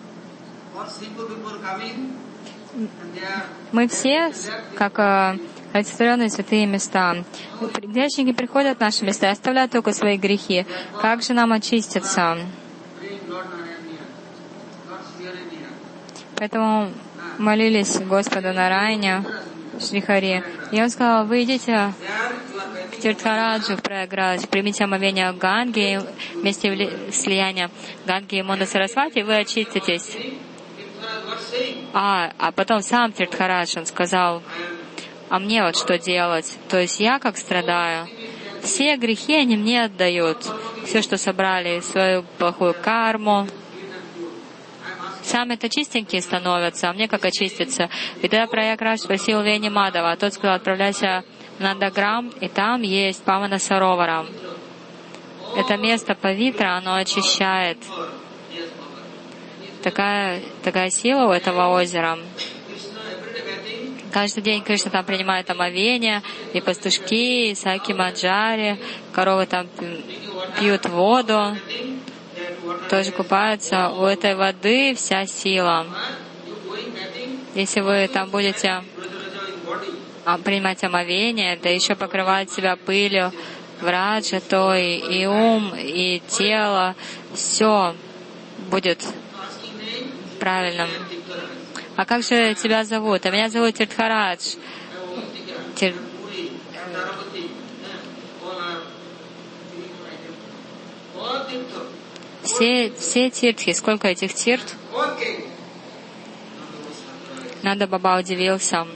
[3.72, 4.32] мы все,
[4.76, 5.38] как э,
[5.72, 7.24] олицетворенные святые места.
[7.60, 10.66] Грешники приходят в наши места и оставляют только свои грехи.
[11.00, 12.38] Как же нам очиститься?
[16.36, 16.90] Поэтому
[17.38, 19.24] молились Господу Нарайне,
[19.78, 20.42] Шрихари.
[20.72, 21.92] И он сказал, вы идите
[22.92, 26.00] в Тиртхараджу, в Праяградж, примите омовение Ганги,
[26.34, 27.70] вместе слияния
[28.06, 30.16] Ганги и Монда Сарасвати, вы очиститесь.
[31.92, 34.42] А, а потом сам Тиртхарадж, он сказал,
[35.28, 36.58] а мне вот что делать?
[36.68, 38.08] То есть я как страдаю.
[38.62, 40.38] Все грехи они мне отдают.
[40.84, 43.46] Все, что собрали, свою плохую карму.
[45.22, 47.88] Сами-то чистенькие становятся, а мне как очиститься?
[48.22, 51.24] И тогда Праякраш спросил Вени Мадова, а тот сказал, отправляйся
[51.58, 54.26] в Нандаграм, и там есть Павана Саровара.
[55.56, 57.78] Это место Павитра, оно очищает
[59.82, 62.18] такая, такая сила у этого озера.
[64.12, 66.22] Каждый день Кришна там принимает омовение,
[66.52, 68.78] и пастушки, и саки маджари,
[69.12, 69.68] коровы там
[70.58, 71.56] пьют воду,
[72.88, 73.90] тоже купаются.
[73.90, 75.86] У этой воды вся сила.
[77.54, 78.82] Если вы там будете
[80.24, 83.32] а, принимать омовение, да еще покрывать себя пылью
[83.80, 86.94] в раджа, то и, и ум, и тело,
[87.34, 87.94] все
[88.70, 89.04] будет
[90.40, 90.88] правильно.
[91.96, 93.26] А как же тебя зовут?
[93.26, 94.56] А меня зовут Тиртхарадж.
[95.76, 95.94] Тир...
[102.42, 104.74] Все, все тиртхи, сколько этих тирт?
[107.62, 108.86] Нанда Баба удивился.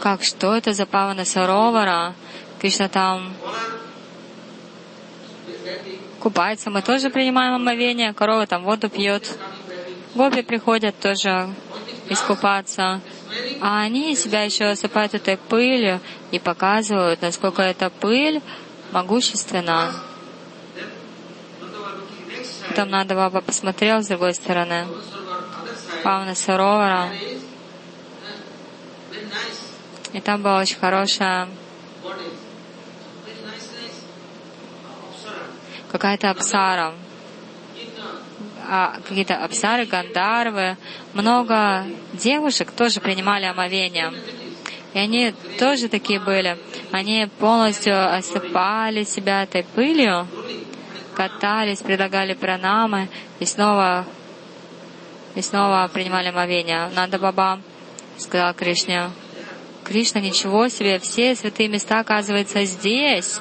[0.00, 2.14] Как, что это за Павана Саровара?
[2.60, 3.34] Кришна там
[6.20, 6.70] купается.
[6.70, 8.12] Мы тоже принимаем омовение.
[8.12, 9.38] Корова там воду пьет.
[10.16, 11.54] Гопи приходят тоже
[12.08, 13.02] искупаться.
[13.60, 16.00] А они себя еще осыпают этой пылью
[16.30, 18.40] и показывают, насколько эта пыль
[18.92, 19.92] могущественна.
[22.68, 24.86] Потом надо Баба посмотрел с другой стороны.
[26.02, 26.76] Павна nice
[30.14, 31.46] И там была очень хорошая
[35.92, 36.94] какая-то апсара.
[38.68, 40.76] А, какие-то апсары, гандарвы.
[41.14, 44.12] Много девушек тоже принимали омовение.
[44.92, 46.58] И они тоже такие были.
[46.90, 50.26] Они полностью осыпали себя этой пылью,
[51.14, 53.08] катались, предлагали пранамы
[53.38, 54.04] и снова
[55.34, 56.88] и снова принимали омовение.
[56.94, 57.60] Нанда Баба
[58.18, 59.10] сказал Кришне,
[59.84, 63.38] Кришна, ничего себе, все святые места, оказывается, здесь.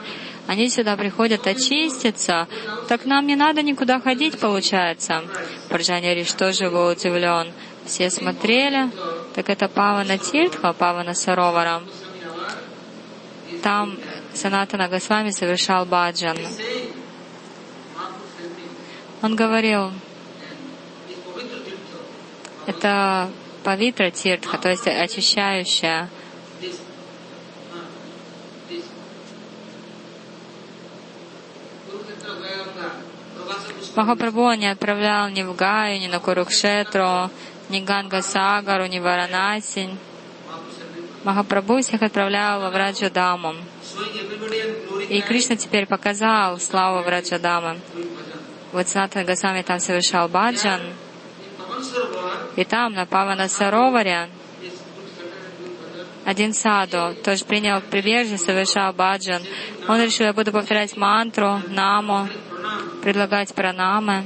[0.47, 2.47] Они сюда приходят очиститься.
[2.87, 5.23] Так нам не надо никуда ходить, получается.
[5.69, 7.51] Парджани Риш тоже был удивлен.
[7.85, 8.89] Все смотрели,
[9.33, 11.81] так это Павана Тиртха, Павана Саровара.
[13.61, 13.97] Там
[14.33, 16.37] Санатана Госвами совершал баджан.
[19.21, 19.91] Он говорил,
[22.67, 23.29] это
[23.63, 26.09] павитра тиртха, то есть очищающая.
[33.95, 37.29] Махапрабху не отправлял ни в Гаю, ни на Курукшетру,
[37.69, 39.89] ни Ганга Сагару, ни Варанаси.
[41.23, 43.55] Махапрабху всех отправлял во Враджадаму.
[45.09, 47.79] И Кришна теперь показал славу Враджадамы.
[48.73, 50.81] Вот Санатана Госвами там совершал баджан,
[52.57, 54.29] и там, на Павана Сароваре,
[56.25, 59.41] один саду тоже принял прибежище, совершал баджан.
[59.87, 62.27] Он решил, я буду повторять мантру, наму,
[63.01, 64.25] предлагать пранамы.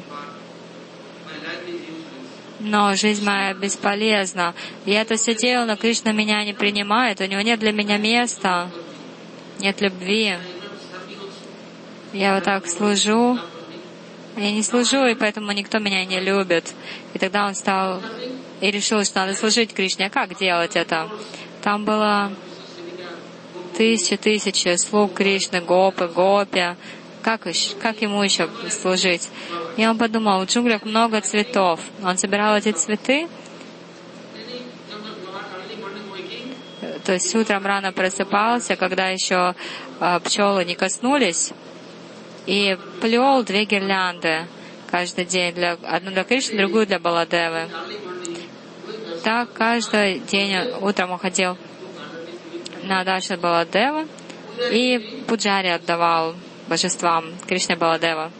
[2.59, 4.53] Но жизнь моя бесполезна.
[4.85, 8.69] Я это все делал, но Кришна меня не принимает, у него нет для меня места,
[9.59, 10.35] нет любви.
[12.11, 13.39] Я вот так служу,
[14.35, 16.73] я не служу, и поэтому никто меня не любит.
[17.13, 18.01] И тогда он стал
[18.61, 20.07] и решил, что надо служить Кришне.
[20.07, 21.09] А как делать это?
[21.61, 22.31] Там было
[23.77, 26.75] тысячи, тысячи слуг Кришны, гопы, гопи.
[27.21, 27.47] Как,
[27.81, 29.29] как ему еще служить?
[29.77, 31.79] И он подумал, в джунглях много цветов.
[32.03, 33.27] Он собирал эти цветы,
[37.05, 39.55] то есть утром рано просыпался, когда еще
[39.99, 41.53] э, пчелы не коснулись,
[42.45, 44.45] и плел две гирлянды
[44.89, 47.69] каждый день, для, одну для Кришны, другую для Баладевы.
[49.23, 51.57] Так каждый день утром уходил
[52.83, 54.07] на дачу Баладевы
[54.71, 56.35] и пуджари отдавал
[56.69, 58.31] божествам Кришне Баладева.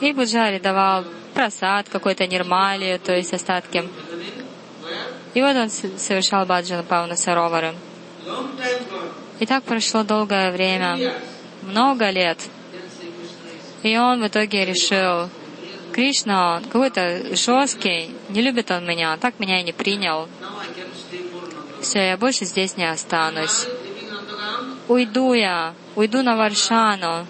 [0.00, 1.04] И пуджари давал
[1.34, 3.88] просад, какой-то нирмали, то есть остатки.
[5.34, 7.74] И вот он совершал баджан Павна Саровары.
[9.40, 11.14] И так прошло долгое время,
[11.62, 12.38] много лет.
[13.82, 15.28] И он в итоге решил,
[15.92, 20.28] Кришна, какой-то жесткий, не любит он меня, так меня и не принял.
[21.84, 23.66] Все, я больше здесь не останусь.
[24.88, 27.26] Уйду я, уйду на Варшану.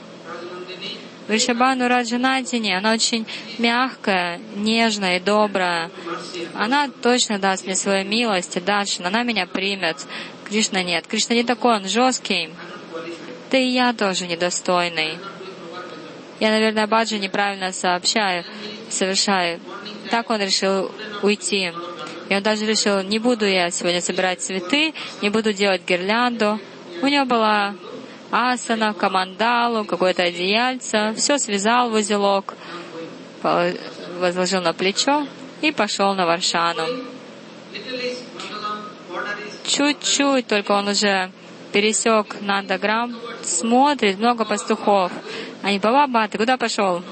[1.26, 3.26] Вришабану Раджанатини, она очень
[3.58, 5.90] мягкая, нежная и добрая.
[6.54, 9.96] Она точно даст мне свою милость и Даршин, она меня примет.
[10.44, 11.08] Кришна нет.
[11.08, 12.50] Кришна не такой, он жесткий.
[13.50, 15.18] Да и я тоже недостойный.
[16.38, 18.44] Я, наверное, Баджи неправильно сообщаю,
[18.88, 19.58] совершаю.
[20.10, 20.92] Так он решил
[21.22, 21.72] уйти.
[22.28, 26.58] И он даже решил, не буду я сегодня собирать цветы, не буду делать гирлянду.
[27.02, 27.74] У него была
[28.30, 31.14] асана, камандалу, какое-то одеяльце.
[31.16, 32.54] Все связал в узелок,
[34.18, 35.26] возложил на плечо
[35.60, 36.86] и пошел на Варшану.
[39.66, 41.30] Чуть-чуть только он уже
[41.72, 45.12] пересек Нандаграм, смотрит, много пастухов.
[45.62, 47.02] Они, баба, ты куда пошел?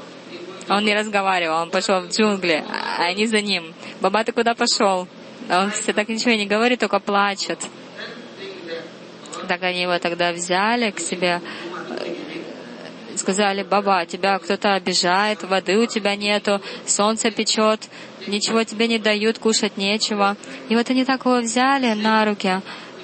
[0.68, 2.64] Он не разговаривал, он пошел в джунгли,
[2.98, 3.74] а они за ним.
[4.00, 5.08] Баба, ты куда пошел?
[5.48, 7.58] А Он все так ничего не говорит, только плачет.
[9.48, 11.40] Так они его тогда взяли к себе,
[11.90, 17.80] э, сказали, баба, тебя кто-то обижает, воды у тебя нету, солнце печет,
[18.26, 20.36] ничего тебе не дают, кушать нечего.
[20.68, 22.60] И вот они так его взяли на руки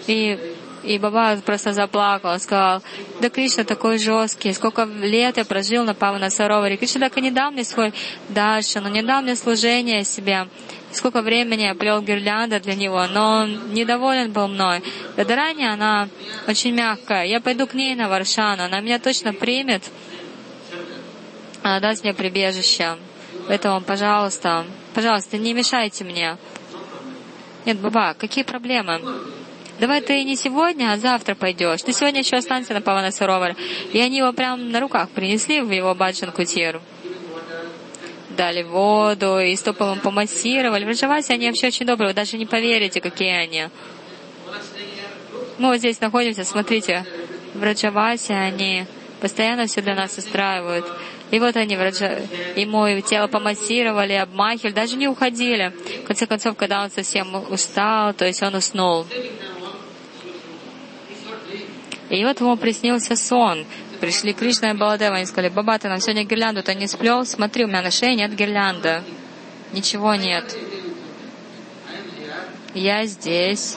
[0.06, 2.82] и И Баба просто заплакал, сказал,
[3.20, 6.76] да Кришна такой жесткий, сколько лет я прожил на Павана Сароваре.
[6.76, 7.92] Кришна так и не дал мне свой
[8.28, 10.46] даршан, он не дал мне служение себе.
[10.92, 14.82] Сколько времени я плел гирлянда для него, но он недоволен был мной.
[15.16, 16.08] Радарани, она
[16.46, 17.26] очень мягкая.
[17.26, 19.82] Я пойду к ней на Варшану, она меня точно примет.
[21.62, 22.96] Она даст мне прибежище.
[23.48, 24.64] Поэтому, пожалуйста,
[24.94, 26.38] пожалуйста, не мешайте мне.
[27.66, 29.00] Нет, Баба, какие проблемы?
[29.78, 31.82] Давай ты не сегодня, а завтра пойдешь.
[31.82, 33.54] Ты сегодня еще останься на Павана Саровар.
[33.92, 36.80] И они его прям на руках принесли в его баджан кутиру.
[38.30, 40.84] Дали воду, и стопы ему помассировали.
[40.84, 43.68] В Раджавасе они вообще очень добрые, вы даже не поверите, какие они.
[45.58, 47.04] Мы вот здесь находимся, смотрите,
[47.54, 48.84] в Раджавасе они
[49.20, 50.86] постоянно все для нас устраивают.
[51.30, 52.20] И вот они враджа...
[52.56, 55.72] ему тело помассировали, обмахивали, даже не уходили.
[56.04, 59.06] В конце концов, когда он совсем устал, то есть он уснул.
[62.10, 63.66] И вот ему приснился сон.
[64.00, 67.26] Пришли Кришна и Баладева, они сказали, Баба, ты нам сегодня гирлянду-то не сплел?
[67.26, 69.02] Смотри, у меня на шее нет гирлянды.
[69.72, 70.56] Ничего нет.
[72.74, 73.76] Я здесь.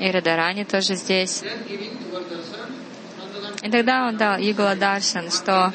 [0.00, 1.44] И Радарани тоже здесь.
[3.62, 5.72] И тогда он дал Игла Даршан, что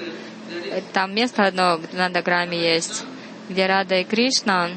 [0.91, 3.05] там место одно на Даграме есть,
[3.47, 4.70] где Рада и Кришна,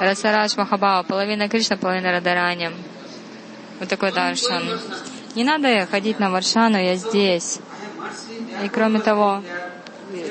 [0.00, 2.70] Расарадж Махабава, половина Кришна, половина Радарани.
[3.80, 4.78] Вот такой даршан.
[5.34, 7.60] Не надо ходить на Варшану, я здесь.
[8.62, 9.42] И кроме того,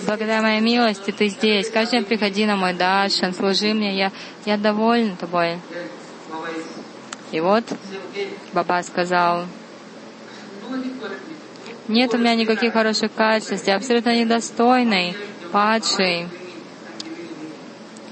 [0.05, 1.69] благодаря моей милости ты здесь.
[1.69, 4.11] Каждый день приходи на мой даршан, служи мне, я,
[4.45, 5.59] я доволен тобой.
[7.31, 7.63] И вот
[8.53, 9.45] Баба сказал,
[11.87, 15.15] нет у меня никаких хороших качеств, я абсолютно недостойный,
[15.51, 16.27] падший.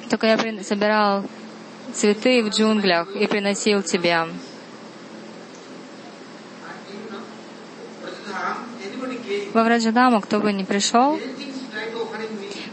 [0.09, 1.23] Только я собирал
[1.93, 4.27] цветы в джунглях и приносил тебе.
[9.53, 11.19] Во Враджадаму кто бы ни пришел,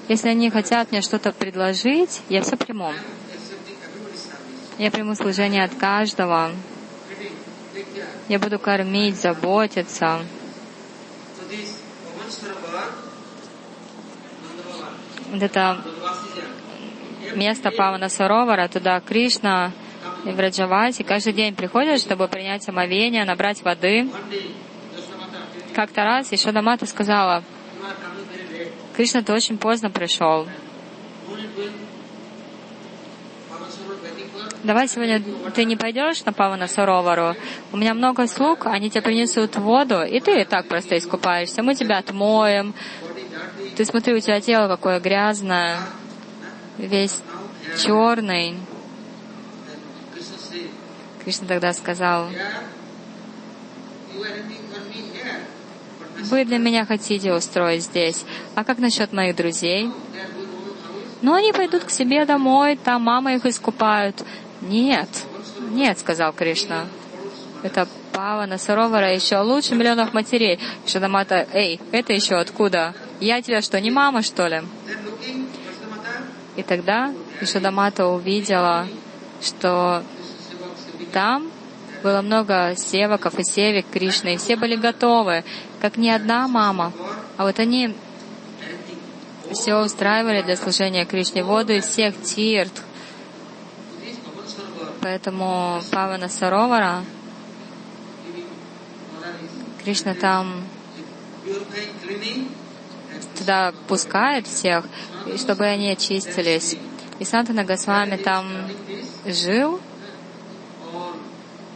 [0.08, 2.92] если они хотят мне что-то предложить, я все приму.
[4.78, 6.50] Я приму служение от каждого.
[8.28, 10.20] Я буду кормить, заботиться.
[15.30, 15.84] Вот это
[17.34, 19.72] место Павана Саровара, туда Кришна
[20.24, 24.08] и Враджавати каждый день приходят, чтобы принять омовение, набрать воды.
[25.74, 27.42] Как-то раз еще Дамата сказала,
[28.96, 30.46] Кришна, ты очень поздно пришел.
[34.62, 35.22] Давай сегодня
[35.54, 37.34] ты не пойдешь на Павана Саровару.
[37.72, 41.62] У меня много слуг, они тебе принесут воду, и ты и так просто искупаешься.
[41.62, 42.74] Мы тебя отмоем.
[43.76, 45.78] Ты смотри, у тебя тело какое грязное
[46.80, 47.18] весь
[47.78, 48.56] черный.
[51.24, 52.28] Кришна тогда сказал,
[56.30, 58.24] вы для меня хотите устроить здесь.
[58.54, 59.90] А как насчет моих друзей?
[61.22, 64.24] Ну, они пойдут к себе домой, там мама их искупают.
[64.62, 65.08] Нет,
[65.70, 66.86] нет, сказал Кришна.
[67.62, 70.58] Это Павана Саровара еще лучше миллионов матерей.
[70.86, 72.94] Шадамата, эй, это еще откуда?
[73.20, 74.62] Я тебя что, не мама, что ли?
[76.56, 78.86] И тогда Ишадамата увидела,
[79.40, 80.02] что
[81.12, 81.50] там
[82.02, 85.44] было много севаков и севик Кришны, и все были готовы,
[85.80, 86.92] как ни одна мама.
[87.36, 87.94] А вот они
[89.52, 92.72] все устраивали для служения Кришне воду из всех тирт.
[95.02, 97.04] Поэтому Павана Саровара,
[99.82, 100.62] Кришна там
[103.38, 104.84] туда пускает всех,
[105.38, 106.76] чтобы они очистились.
[107.18, 108.46] И Сантана Госвами там
[109.26, 109.80] жил,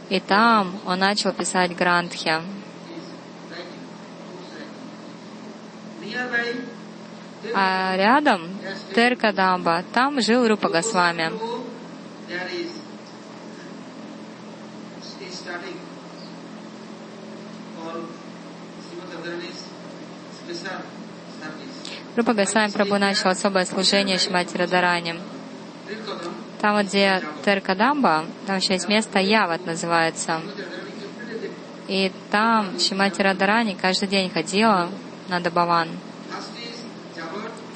[0.09, 2.41] и там он начал писать Грантхи.
[7.53, 8.41] А рядом
[8.95, 11.31] Теркадамба, там жил Рупа Госвами.
[22.15, 25.15] Рупа Госвами Прабhu начал особое служение Шимати Радарани.
[26.61, 30.39] Там, где Теркадамба, там еще есть место Яват называется.
[31.89, 34.89] И там Шимати Радарани каждый день ходила
[35.27, 35.89] на Дабаван.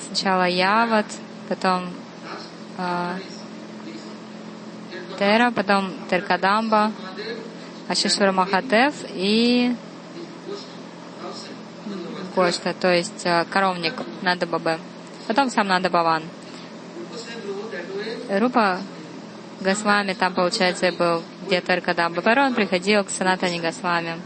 [0.08, 1.08] Сначала Яват,
[1.50, 1.90] потом
[2.78, 3.18] э,
[5.20, 6.94] Тера, потом Теркадамба,
[7.90, 9.76] Ашишвара Махадев и
[12.40, 14.80] Гошта, то есть э, коровник Надабабе.
[15.28, 16.24] Потом сам Надабаван.
[18.30, 18.80] Рупа
[19.60, 22.22] Госвами там, получается, был где-то Аркадамба.
[22.22, 24.22] Порой он приходил к Санатане Госвами.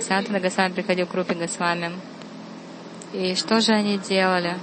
[0.00, 1.90] Санатана Госвами приходил к Рупе Госвами.
[3.12, 4.56] И что же они делали?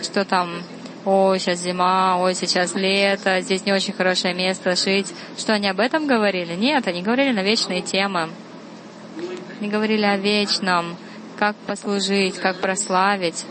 [0.00, 0.62] Что там?
[1.04, 5.12] Ой, сейчас зима, ой, сейчас лето, здесь не очень хорошее место жить.
[5.36, 6.54] Что они об этом говорили?
[6.54, 8.30] Нет, они говорили на вечные темы.
[9.64, 10.94] Они говорили о вечном,
[11.38, 13.46] как послужить, как прославить,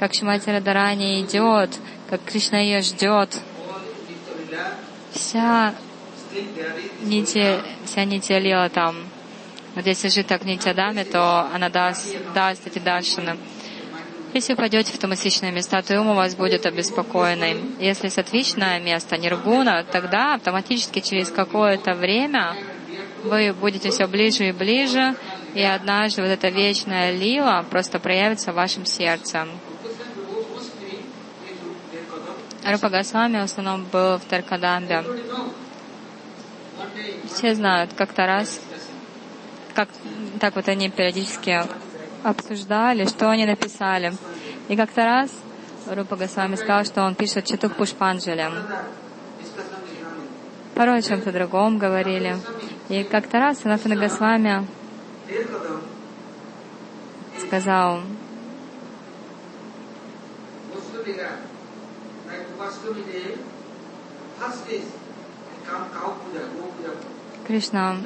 [0.00, 1.70] как Шимати Радарани идет,
[2.08, 3.38] как Кришна ее ждет.
[5.12, 5.72] Вся
[7.02, 8.96] нити, вся нити лила там.
[9.76, 13.36] Вот если жить так нитядами, то она даст, даст эти даршины.
[14.34, 17.56] Если пойдете в томасичное места, то ум у вас будет обеспокоенный.
[17.78, 22.56] Если сатвичное место, ниргуна, тогда автоматически через какое-то время
[23.24, 25.14] вы будете все ближе и ближе,
[25.54, 29.46] и однажды вот эта вечная лила просто проявится в вашем сердце.
[32.64, 35.04] Рупа Госвами в основном был в Таркадамбе.
[37.32, 38.60] Все знают, как-то раз,
[39.74, 39.88] как
[40.40, 41.62] так вот они периодически
[42.22, 44.12] обсуждали, что они написали.
[44.68, 45.30] И как-то раз
[45.86, 48.50] Рупа Госвами сказал, что он пишет Читух Пушпанджали.
[50.74, 52.36] Порой о чем-то другом говорили.
[52.90, 54.66] И как-то раз Санатана Госвами
[57.38, 58.00] сказал,
[67.46, 67.96] Кришна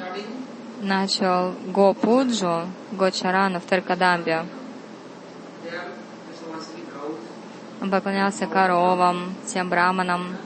[0.81, 4.45] начал Го-пуджу, Го-чарану в Таркадамбе.
[7.81, 10.37] Он поклонялся коровам, всем браманам.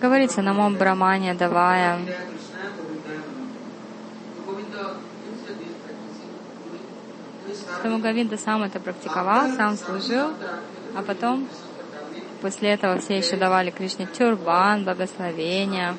[0.00, 1.98] Говорится, на мом брамане давая.
[7.82, 10.32] Поэтому Гавинда сам это практиковал, сам служил,
[10.94, 11.48] а потом
[12.40, 15.96] после этого все еще давали Кришне тюрбан, благословения.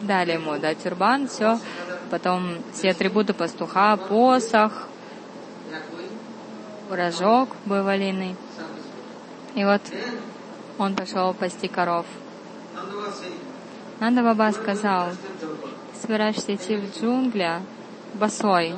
[0.00, 1.58] Дали ему, да, тюрбан, все.
[2.10, 4.88] Потом все атрибуты пастуха, посох,
[6.90, 8.36] рожок бывалиный.
[9.54, 9.82] И вот
[10.78, 12.06] он пошел пасти коров.
[14.00, 15.08] Нанда Баба сказал,
[16.00, 17.62] собираешься идти в джунгли,
[18.14, 18.74] босой.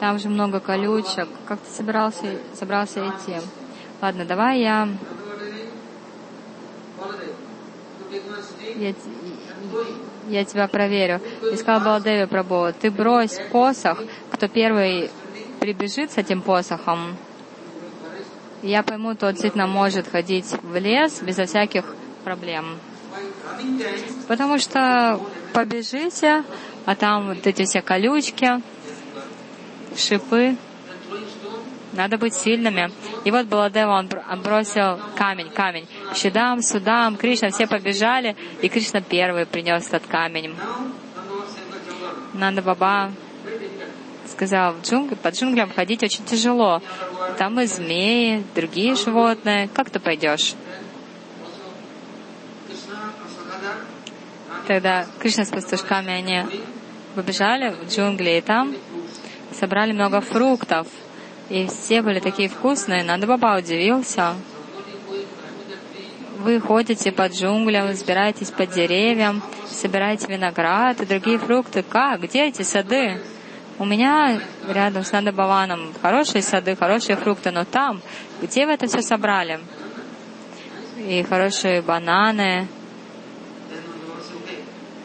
[0.00, 1.28] Там же много колючек.
[1.46, 3.36] Как ты собирался, собрался идти?
[4.02, 4.88] Ладно, давай я...
[8.76, 8.94] Я,
[10.28, 11.20] я тебя проверю.
[11.52, 15.10] И сказал Баладеви Прабhu, ты брось посох, кто первый
[15.60, 17.16] прибежит с этим посохом,
[18.68, 21.84] я пойму, тот действительно может ходить в лес безо всяких
[22.24, 22.78] проблем.
[24.26, 25.20] Потому что
[25.52, 26.44] побежите,
[26.86, 28.62] а там вот эти все колючки,
[29.96, 30.56] шипы.
[31.92, 32.90] Надо быть сильными.
[33.24, 34.08] И вот Баладева, он
[34.42, 35.86] бросил камень, камень.
[36.14, 40.56] Щедам, Судам, Кришна, все побежали, и Кришна первый принес этот камень.
[42.32, 43.12] Нанда Баба
[44.34, 46.82] сказал, в джунгли, под джунглям ходить очень тяжело.
[47.38, 49.68] Там и змеи, другие животные.
[49.72, 50.54] Как ты пойдешь?
[54.66, 56.42] Тогда Кришна с пастушками, они
[57.14, 58.74] побежали в джунгли, и там
[59.52, 60.88] собрали много фруктов.
[61.48, 63.04] И все были такие вкусные.
[63.04, 64.34] Надо Баба удивился.
[66.38, 71.82] Вы ходите по джунглям, забираетесь по деревьям, собираете виноград и другие фрукты.
[71.82, 72.22] Как?
[72.22, 73.20] Где эти сады?
[73.76, 78.00] У меня рядом с Нандабаваном хорошие сады, хорошие фрукты, но там,
[78.40, 79.58] где вы это все собрали?
[80.98, 82.68] И хорошие бананы,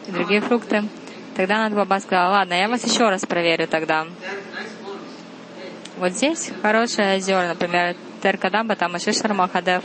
[0.06, 0.84] и другие фрукты.
[1.34, 4.06] Тогда Нанда Баба сказала, ладно, я вас еще раз проверю тогда.
[5.98, 9.82] Вот здесь хорошие озера, например, Теркадамба, там Ашишар Махадев.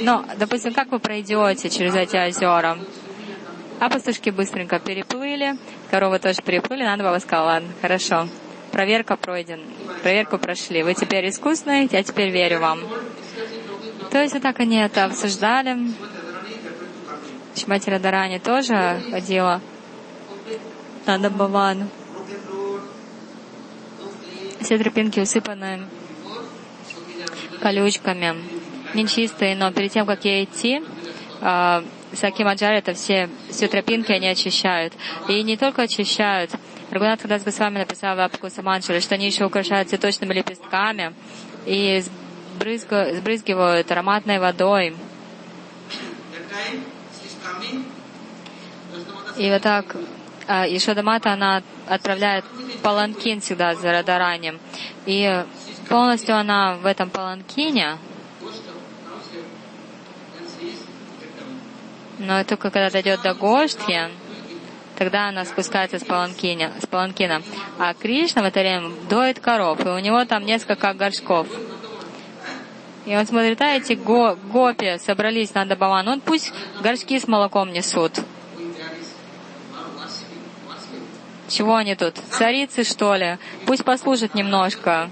[0.00, 2.78] Но, допустим, как вы пройдете через эти озера?
[3.82, 5.56] А пастушки быстренько переплыли,
[5.90, 8.28] коровы тоже переплыли, надо было сказать, ладно, хорошо,
[8.70, 9.64] проверка пройдена,
[10.04, 12.78] проверку прошли, вы теперь искусные, я теперь верю вам.
[14.12, 15.76] То есть вот так они это обсуждали.
[17.56, 19.60] Шмати Радарани тоже ходила
[21.06, 21.88] на Дамбаван.
[24.60, 25.88] Все тропинки усыпаны
[27.60, 28.36] колючками,
[28.94, 30.84] нечистые, но перед тем, как ей идти,
[31.40, 31.82] а,
[32.14, 34.92] Саки Маджари, это все, все тропинки они очищают.
[35.28, 36.50] И не только очищают.
[36.90, 41.14] Рагунат Хадас Госвами написал в Апку Саманджали, что они еще украшают цветочными лепестками
[41.64, 42.02] и
[42.54, 44.94] сбрызга, сбрызгивают ароматной водой.
[49.38, 49.96] И вот так
[50.46, 52.44] а Ишодамата, она отправляет
[52.82, 54.58] паланкин всегда за Радаранем.
[55.06, 55.44] И
[55.88, 57.98] полностью она в этом паланкине,
[62.22, 64.08] но только когда дойдет до Гоштхи,
[64.96, 67.42] тогда она спускается с паланкина, с паланкина.
[67.78, 71.48] А Кришна в это время доит коров, и у него там несколько горшков.
[73.04, 77.72] И он смотрит, а эти го, гопи собрались на Дабаван, он пусть горшки с молоком
[77.72, 78.12] несут.
[81.48, 82.14] Чего они тут?
[82.30, 83.38] Царицы, что ли?
[83.66, 85.10] Пусть послушают немножко.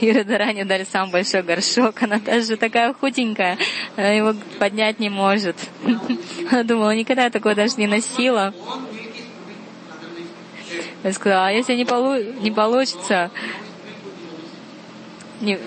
[0.00, 2.02] И Радаране дали сам большой горшок.
[2.02, 3.58] Она даже такая худенькая,
[3.96, 5.56] она его поднять не может.
[6.50, 8.54] Она думала, никогда такое даже не носила.
[11.02, 13.30] Я сказала, а если не, полу не получится,
[15.40, 15.58] не,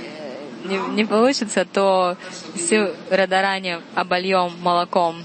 [0.65, 2.17] не, не получится, то
[2.55, 5.23] всю Радарани обольем молоком.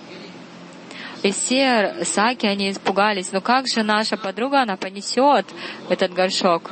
[1.23, 5.47] И все саки, они испугались, ну как же наша подруга, она понесет
[5.89, 6.71] этот горшок?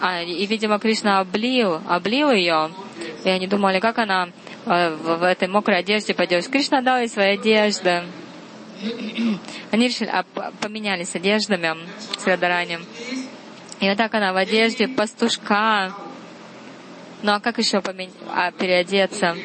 [0.00, 2.70] А, и, видимо, Кришна облил, облил ее.
[3.24, 4.28] И они думали, как она
[4.66, 6.46] э, в, в этой мокрой одежде пойдет.
[6.48, 8.04] Кришна дал ей свои одежды.
[9.70, 10.24] Они решили, а,
[10.60, 11.76] поменялись одеждами
[12.18, 12.84] с Радаранем.
[13.80, 15.92] И вот так она в одежде пастушка.
[17.22, 18.10] Ну а как еще помен...
[18.30, 19.36] а, переодеться?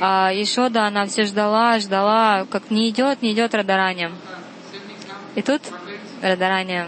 [0.00, 4.10] А Ишода, она все ждала, ждала, как не идет, не идет Радарани.
[5.34, 5.62] И тут
[6.22, 6.84] Радарани,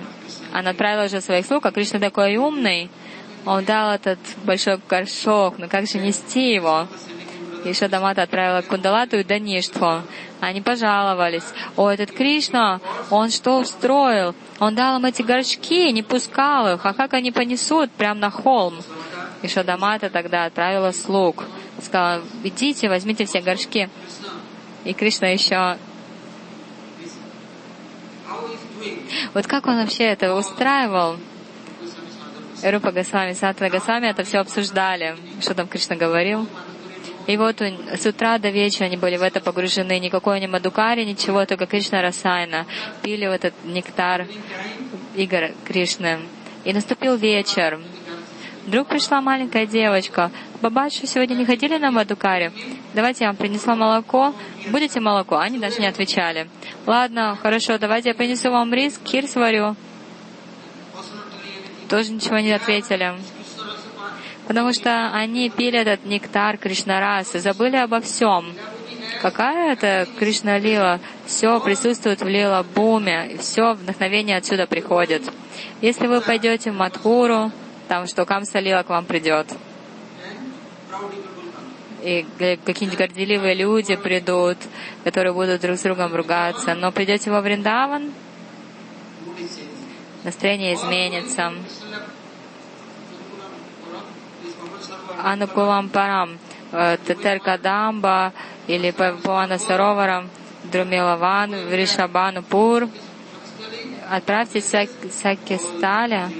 [0.52, 2.90] она отправила уже своих слуг, а Кришна такой умный,
[3.44, 6.86] он дал этот большой горшок, но как же нести его?
[7.64, 10.02] И Шадамата отправила Кундалату и Даништву.
[10.40, 11.44] Они пожаловались.
[11.76, 12.80] О, этот Кришна,
[13.10, 14.34] он что устроил?
[14.60, 16.86] Он дал им эти горшки, не пускал их.
[16.86, 18.74] А как они понесут прямо на холм?
[19.42, 21.44] И Шадамата тогда отправила слуг.
[21.82, 23.88] Сказала, идите, возьмите все горшки.
[24.84, 25.78] И Кришна еще...
[29.34, 31.16] Вот как он вообще это устраивал?
[32.62, 36.46] Рупа Госвами, Сатва Госвами это все обсуждали, что там Кришна говорил.
[37.28, 39.98] И вот с утра до вечера они были в это погружены.
[39.98, 42.66] Никакой не Мадукари, ничего, только Кришна Расайна.
[43.02, 44.26] Пили в этот нектар
[45.14, 46.20] Игорь Кришны.
[46.64, 47.78] И наступил вечер.
[48.68, 50.30] Вдруг пришла маленькая девочка.
[50.60, 52.52] Бабаша, сегодня не ходили на Мадукаре?
[52.92, 54.34] Давайте я вам принесла молоко.
[54.68, 55.38] Будете молоко?
[55.38, 56.50] Они даже не отвечали.
[56.84, 59.74] Ладно, хорошо, давайте я принесу вам рис, кир сварю.
[61.88, 63.14] Тоже ничего не ответили
[64.46, 68.46] потому что они пили этот нектар Кришнарасы, забыли обо всем.
[69.20, 71.00] Какая это Кришна Лила?
[71.26, 75.22] Все присутствует в Лила Буме, все вдохновение отсюда приходит.
[75.82, 77.52] Если вы пойдете в Матхуру,
[77.88, 79.46] там что Камса Лила к вам придет.
[82.02, 82.24] И
[82.64, 84.58] какие-нибудь горделивые люди придут,
[85.02, 86.74] которые будут друг с другом ругаться.
[86.74, 88.12] Но придете во Вриндаван,
[90.22, 91.52] настроение изменится.
[95.20, 96.38] Анукулам Парам,
[96.70, 98.32] э, Тетер Кадамба
[98.68, 100.30] или Павана Сароварам,
[100.64, 102.88] Друмилаван, Вришабанупур.
[104.08, 106.30] Отправьте Сакисталя.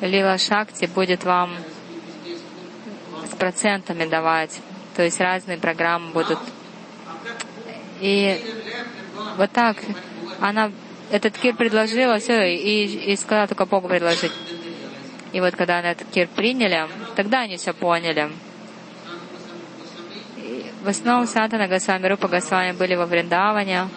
[0.00, 1.50] Лила Шакти будет вам
[3.30, 4.60] с процентами давать.
[4.94, 6.38] То есть разные программы будут.
[8.00, 8.40] И
[9.36, 9.76] вот так
[10.40, 10.70] она
[11.10, 14.32] этот кир предложила, все, и, и сказала только Богу предложить.
[15.32, 16.86] И вот когда они этот кир приняли,
[17.16, 18.30] тогда они все поняли.
[20.36, 23.88] И в основном Сатана Госвами, Рупа Госвами были во Вриндаване,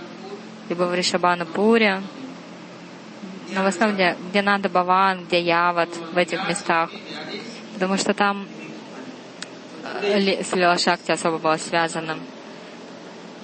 [0.69, 2.20] либо в Ришабанапуре, но
[3.53, 6.89] в основном где, где Нанда Баван, где Яват, в этих местах.
[7.73, 8.47] Потому что там
[10.01, 12.17] э, с Лила особо было связано.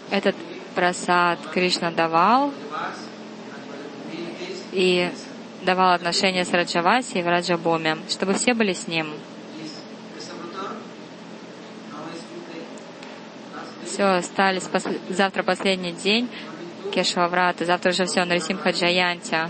[0.09, 0.35] Этот
[0.75, 2.53] просад Кришна давал,
[4.71, 5.09] и
[5.63, 9.07] давал отношения с Раджаваси и в Раджабоме, чтобы все были с ним.
[13.83, 14.83] Все, стали пос...
[15.09, 16.29] завтра последний день
[16.93, 19.49] Кешаврата, завтра уже все, Нарисимха Джаянти.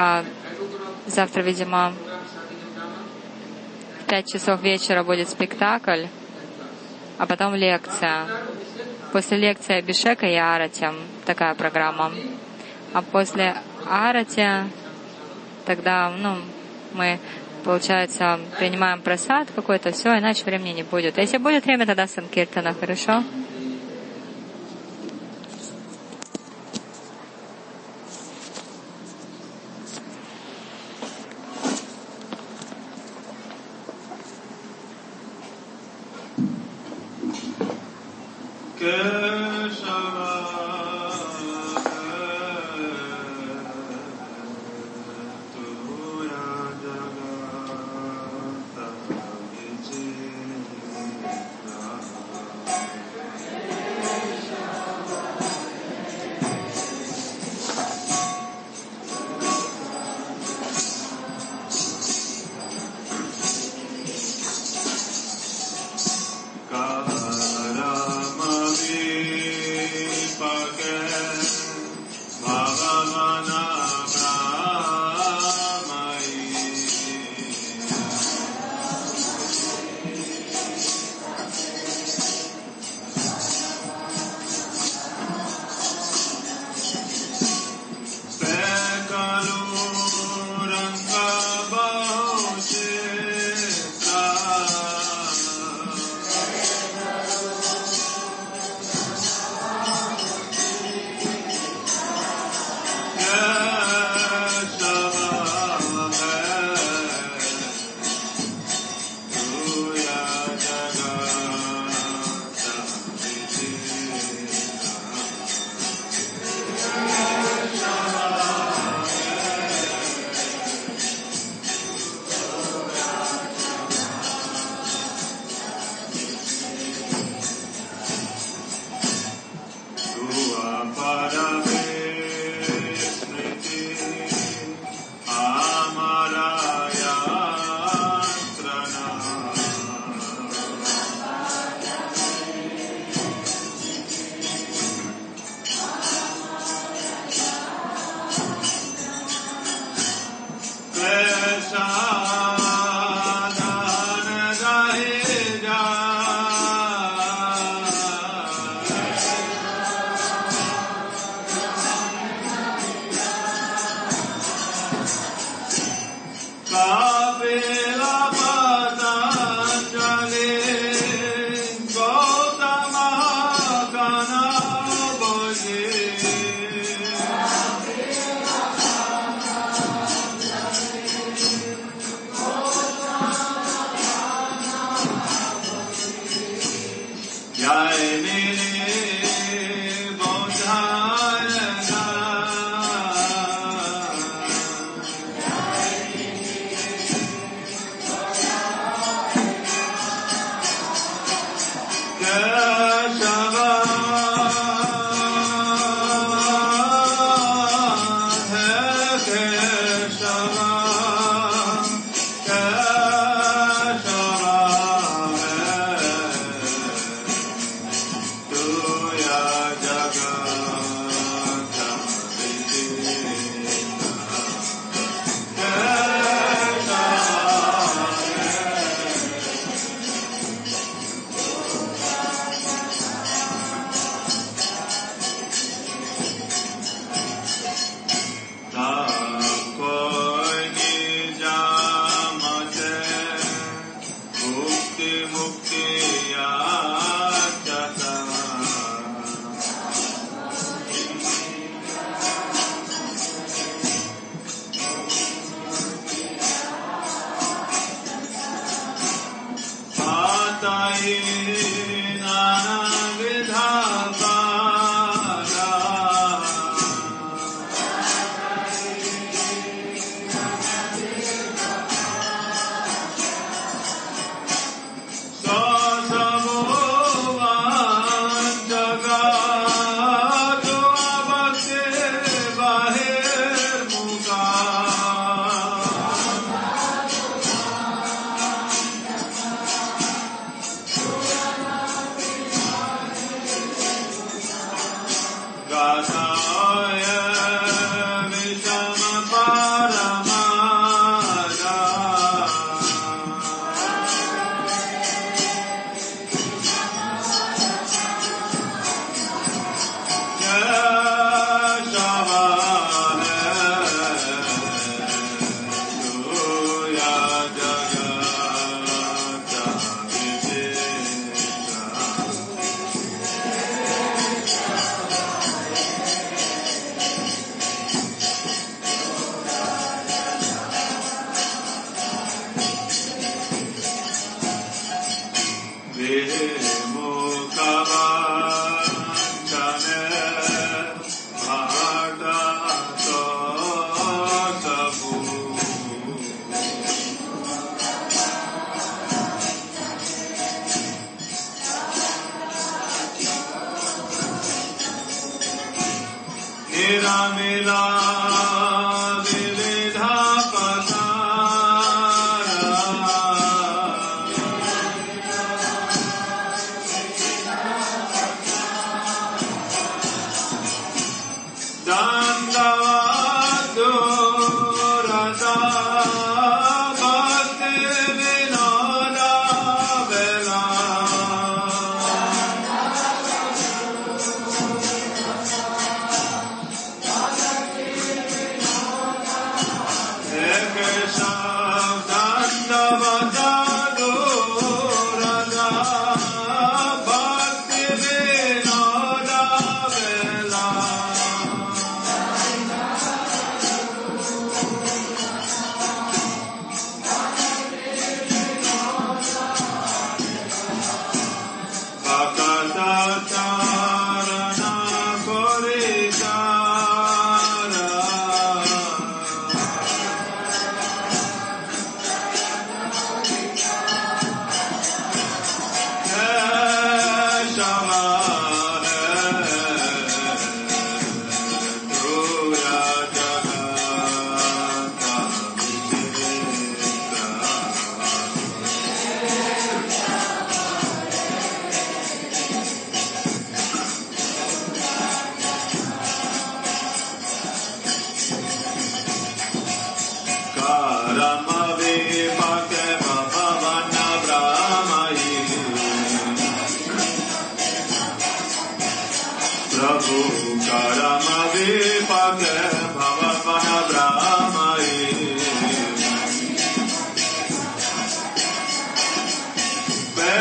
[0.00, 0.24] А
[1.06, 1.92] завтра, видимо,
[4.00, 6.06] в пять часов вечера будет спектакль
[7.18, 8.26] а потом лекция.
[9.12, 10.86] После лекции Абишека и Арати,
[11.26, 12.12] такая программа.
[12.94, 13.56] А после
[13.90, 14.70] Арати
[15.66, 16.36] тогда, ну,
[16.92, 17.18] мы,
[17.64, 21.18] получается, принимаем просад какой-то, все, иначе времени не будет.
[21.18, 23.24] А если будет время, тогда Санкиртана, хорошо?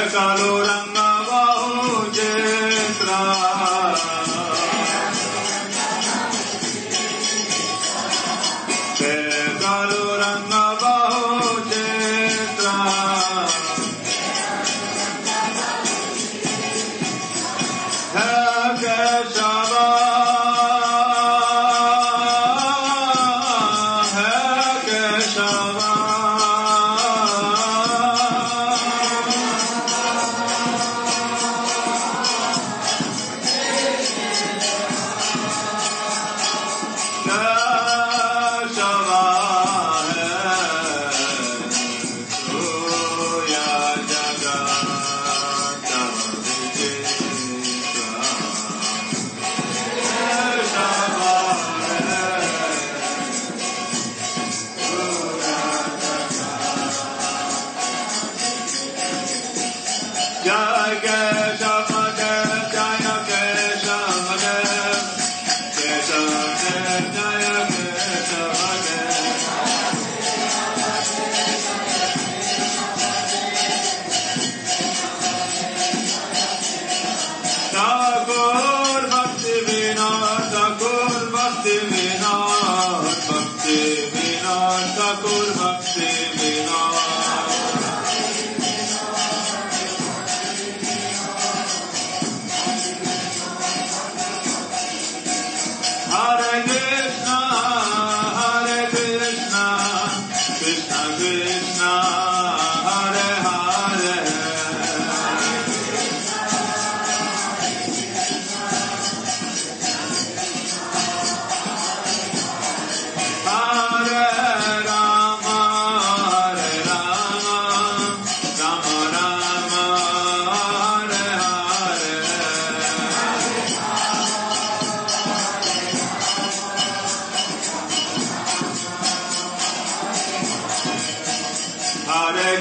[0.09, 0.96] 走路人。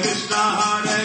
[0.01, 0.96] Krishna, Hare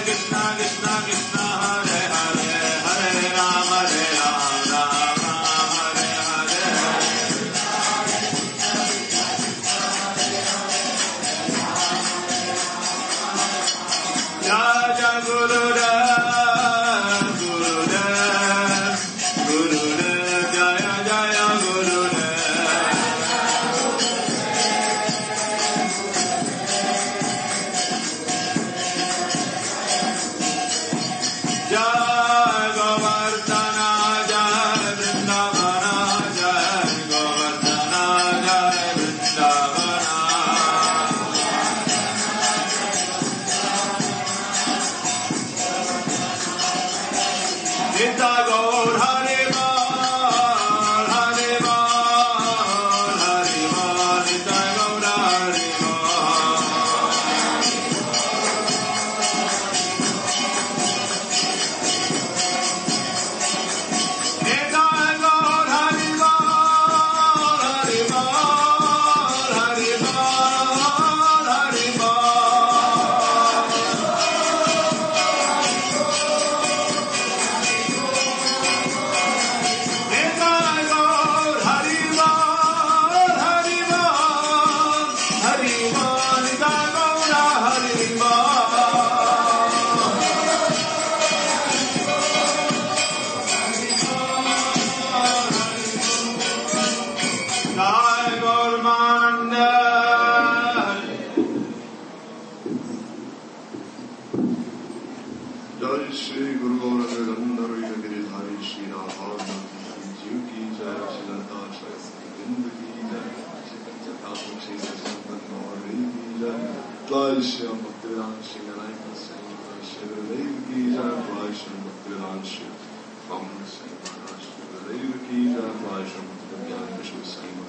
[125.53, 125.83] جناب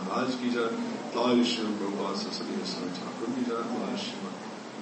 [0.04, 4.32] مہاراج کی جناب عائشہ بہباد سسلی اسلام ٹھاکر کی جناب عائشہ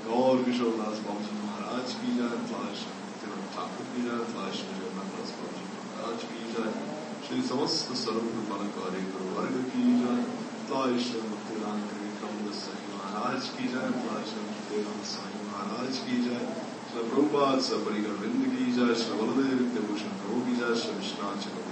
[0.05, 5.17] گور کشور داس بابو جی مہاراج کی جناب عائشہ تیرم ٹھاکر کی جناب عائشہ جگناتھ
[5.17, 11.25] داس بابو جی مہاراج کی جناب شری سمست سرو پرمن کاری گروورگ کی جناب عائشہ
[11.25, 18.03] مقتدان کری کمل سعید مہاراج کی جناب عائشہ مقتدان سعید مہاراج کی جناب شرپروپاد سپری
[18.03, 21.70] گروند کی جائے کے وتبوشن کرو کی جائے شر وشنا چکر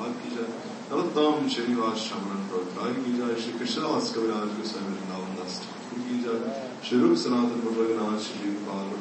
[0.00, 4.48] استعمال کی جائے تمام شریف آج پر پروتار کی جائے شری کرشن واس کبھی آج
[4.56, 8.94] کے سمے نام دست کی جائے شروع سناتن پر آج شری پال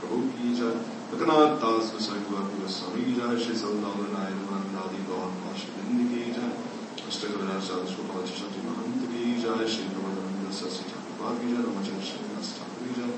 [0.00, 0.74] پربھو کی جائے
[1.12, 6.14] اکنات داس گسائی گوار کی جائے شری صلی اللہ علیہ وسلم دادی گوار پاش بند
[6.14, 6.52] کی جائے
[7.06, 11.20] اشٹ کبھی آج آج کو پاچ شاٹی مہنت کی جائے شری کبھی آج سرسی ٹھاکر
[11.20, 13.12] پار کی جائے رمچن شری ناس ٹھاکر کی جائے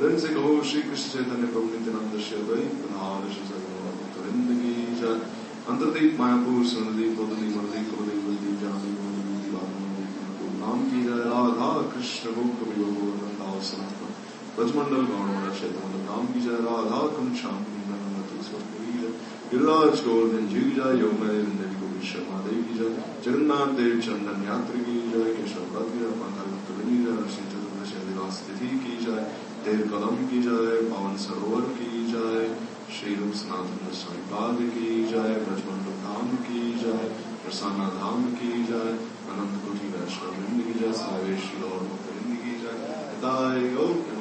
[0.00, 5.44] دن سے کہو شری کرشن چیتن پرو نتنند شیو گئی بنار شری سگن کی جائے
[5.68, 8.90] اندر دئی مایا کو سن دی بد دی مر دی کو دی دی جان دی
[8.96, 14.12] من دی بات نام کی جائے راधा کرشن کو کبھی وہ رندا سنا پر
[14.56, 17.76] بجمنڈل گاؤں والا شیطان نام کی جائے راधा کم شام کی
[20.50, 21.76] جی جائے یوم نبی
[22.68, 22.94] کی جائے
[23.24, 26.44] جگناتھ دیو چندن یاتری کی جائے کشورات کی جائے ماتا
[26.80, 27.28] کی جائے
[28.38, 29.24] شری کی جائے
[29.64, 32.48] دیر قدم کی جائے پاون سروور کی جائے
[32.90, 37.08] شری روپ سناتن سوامی پاد کی جائے برجمنڈ دھام کی جائے
[37.44, 38.92] پرسانہ دھام کی جائے
[39.28, 42.12] انند کوٹی ویشنو کی جائے ساویش لاہور
[42.42, 44.15] کی جائے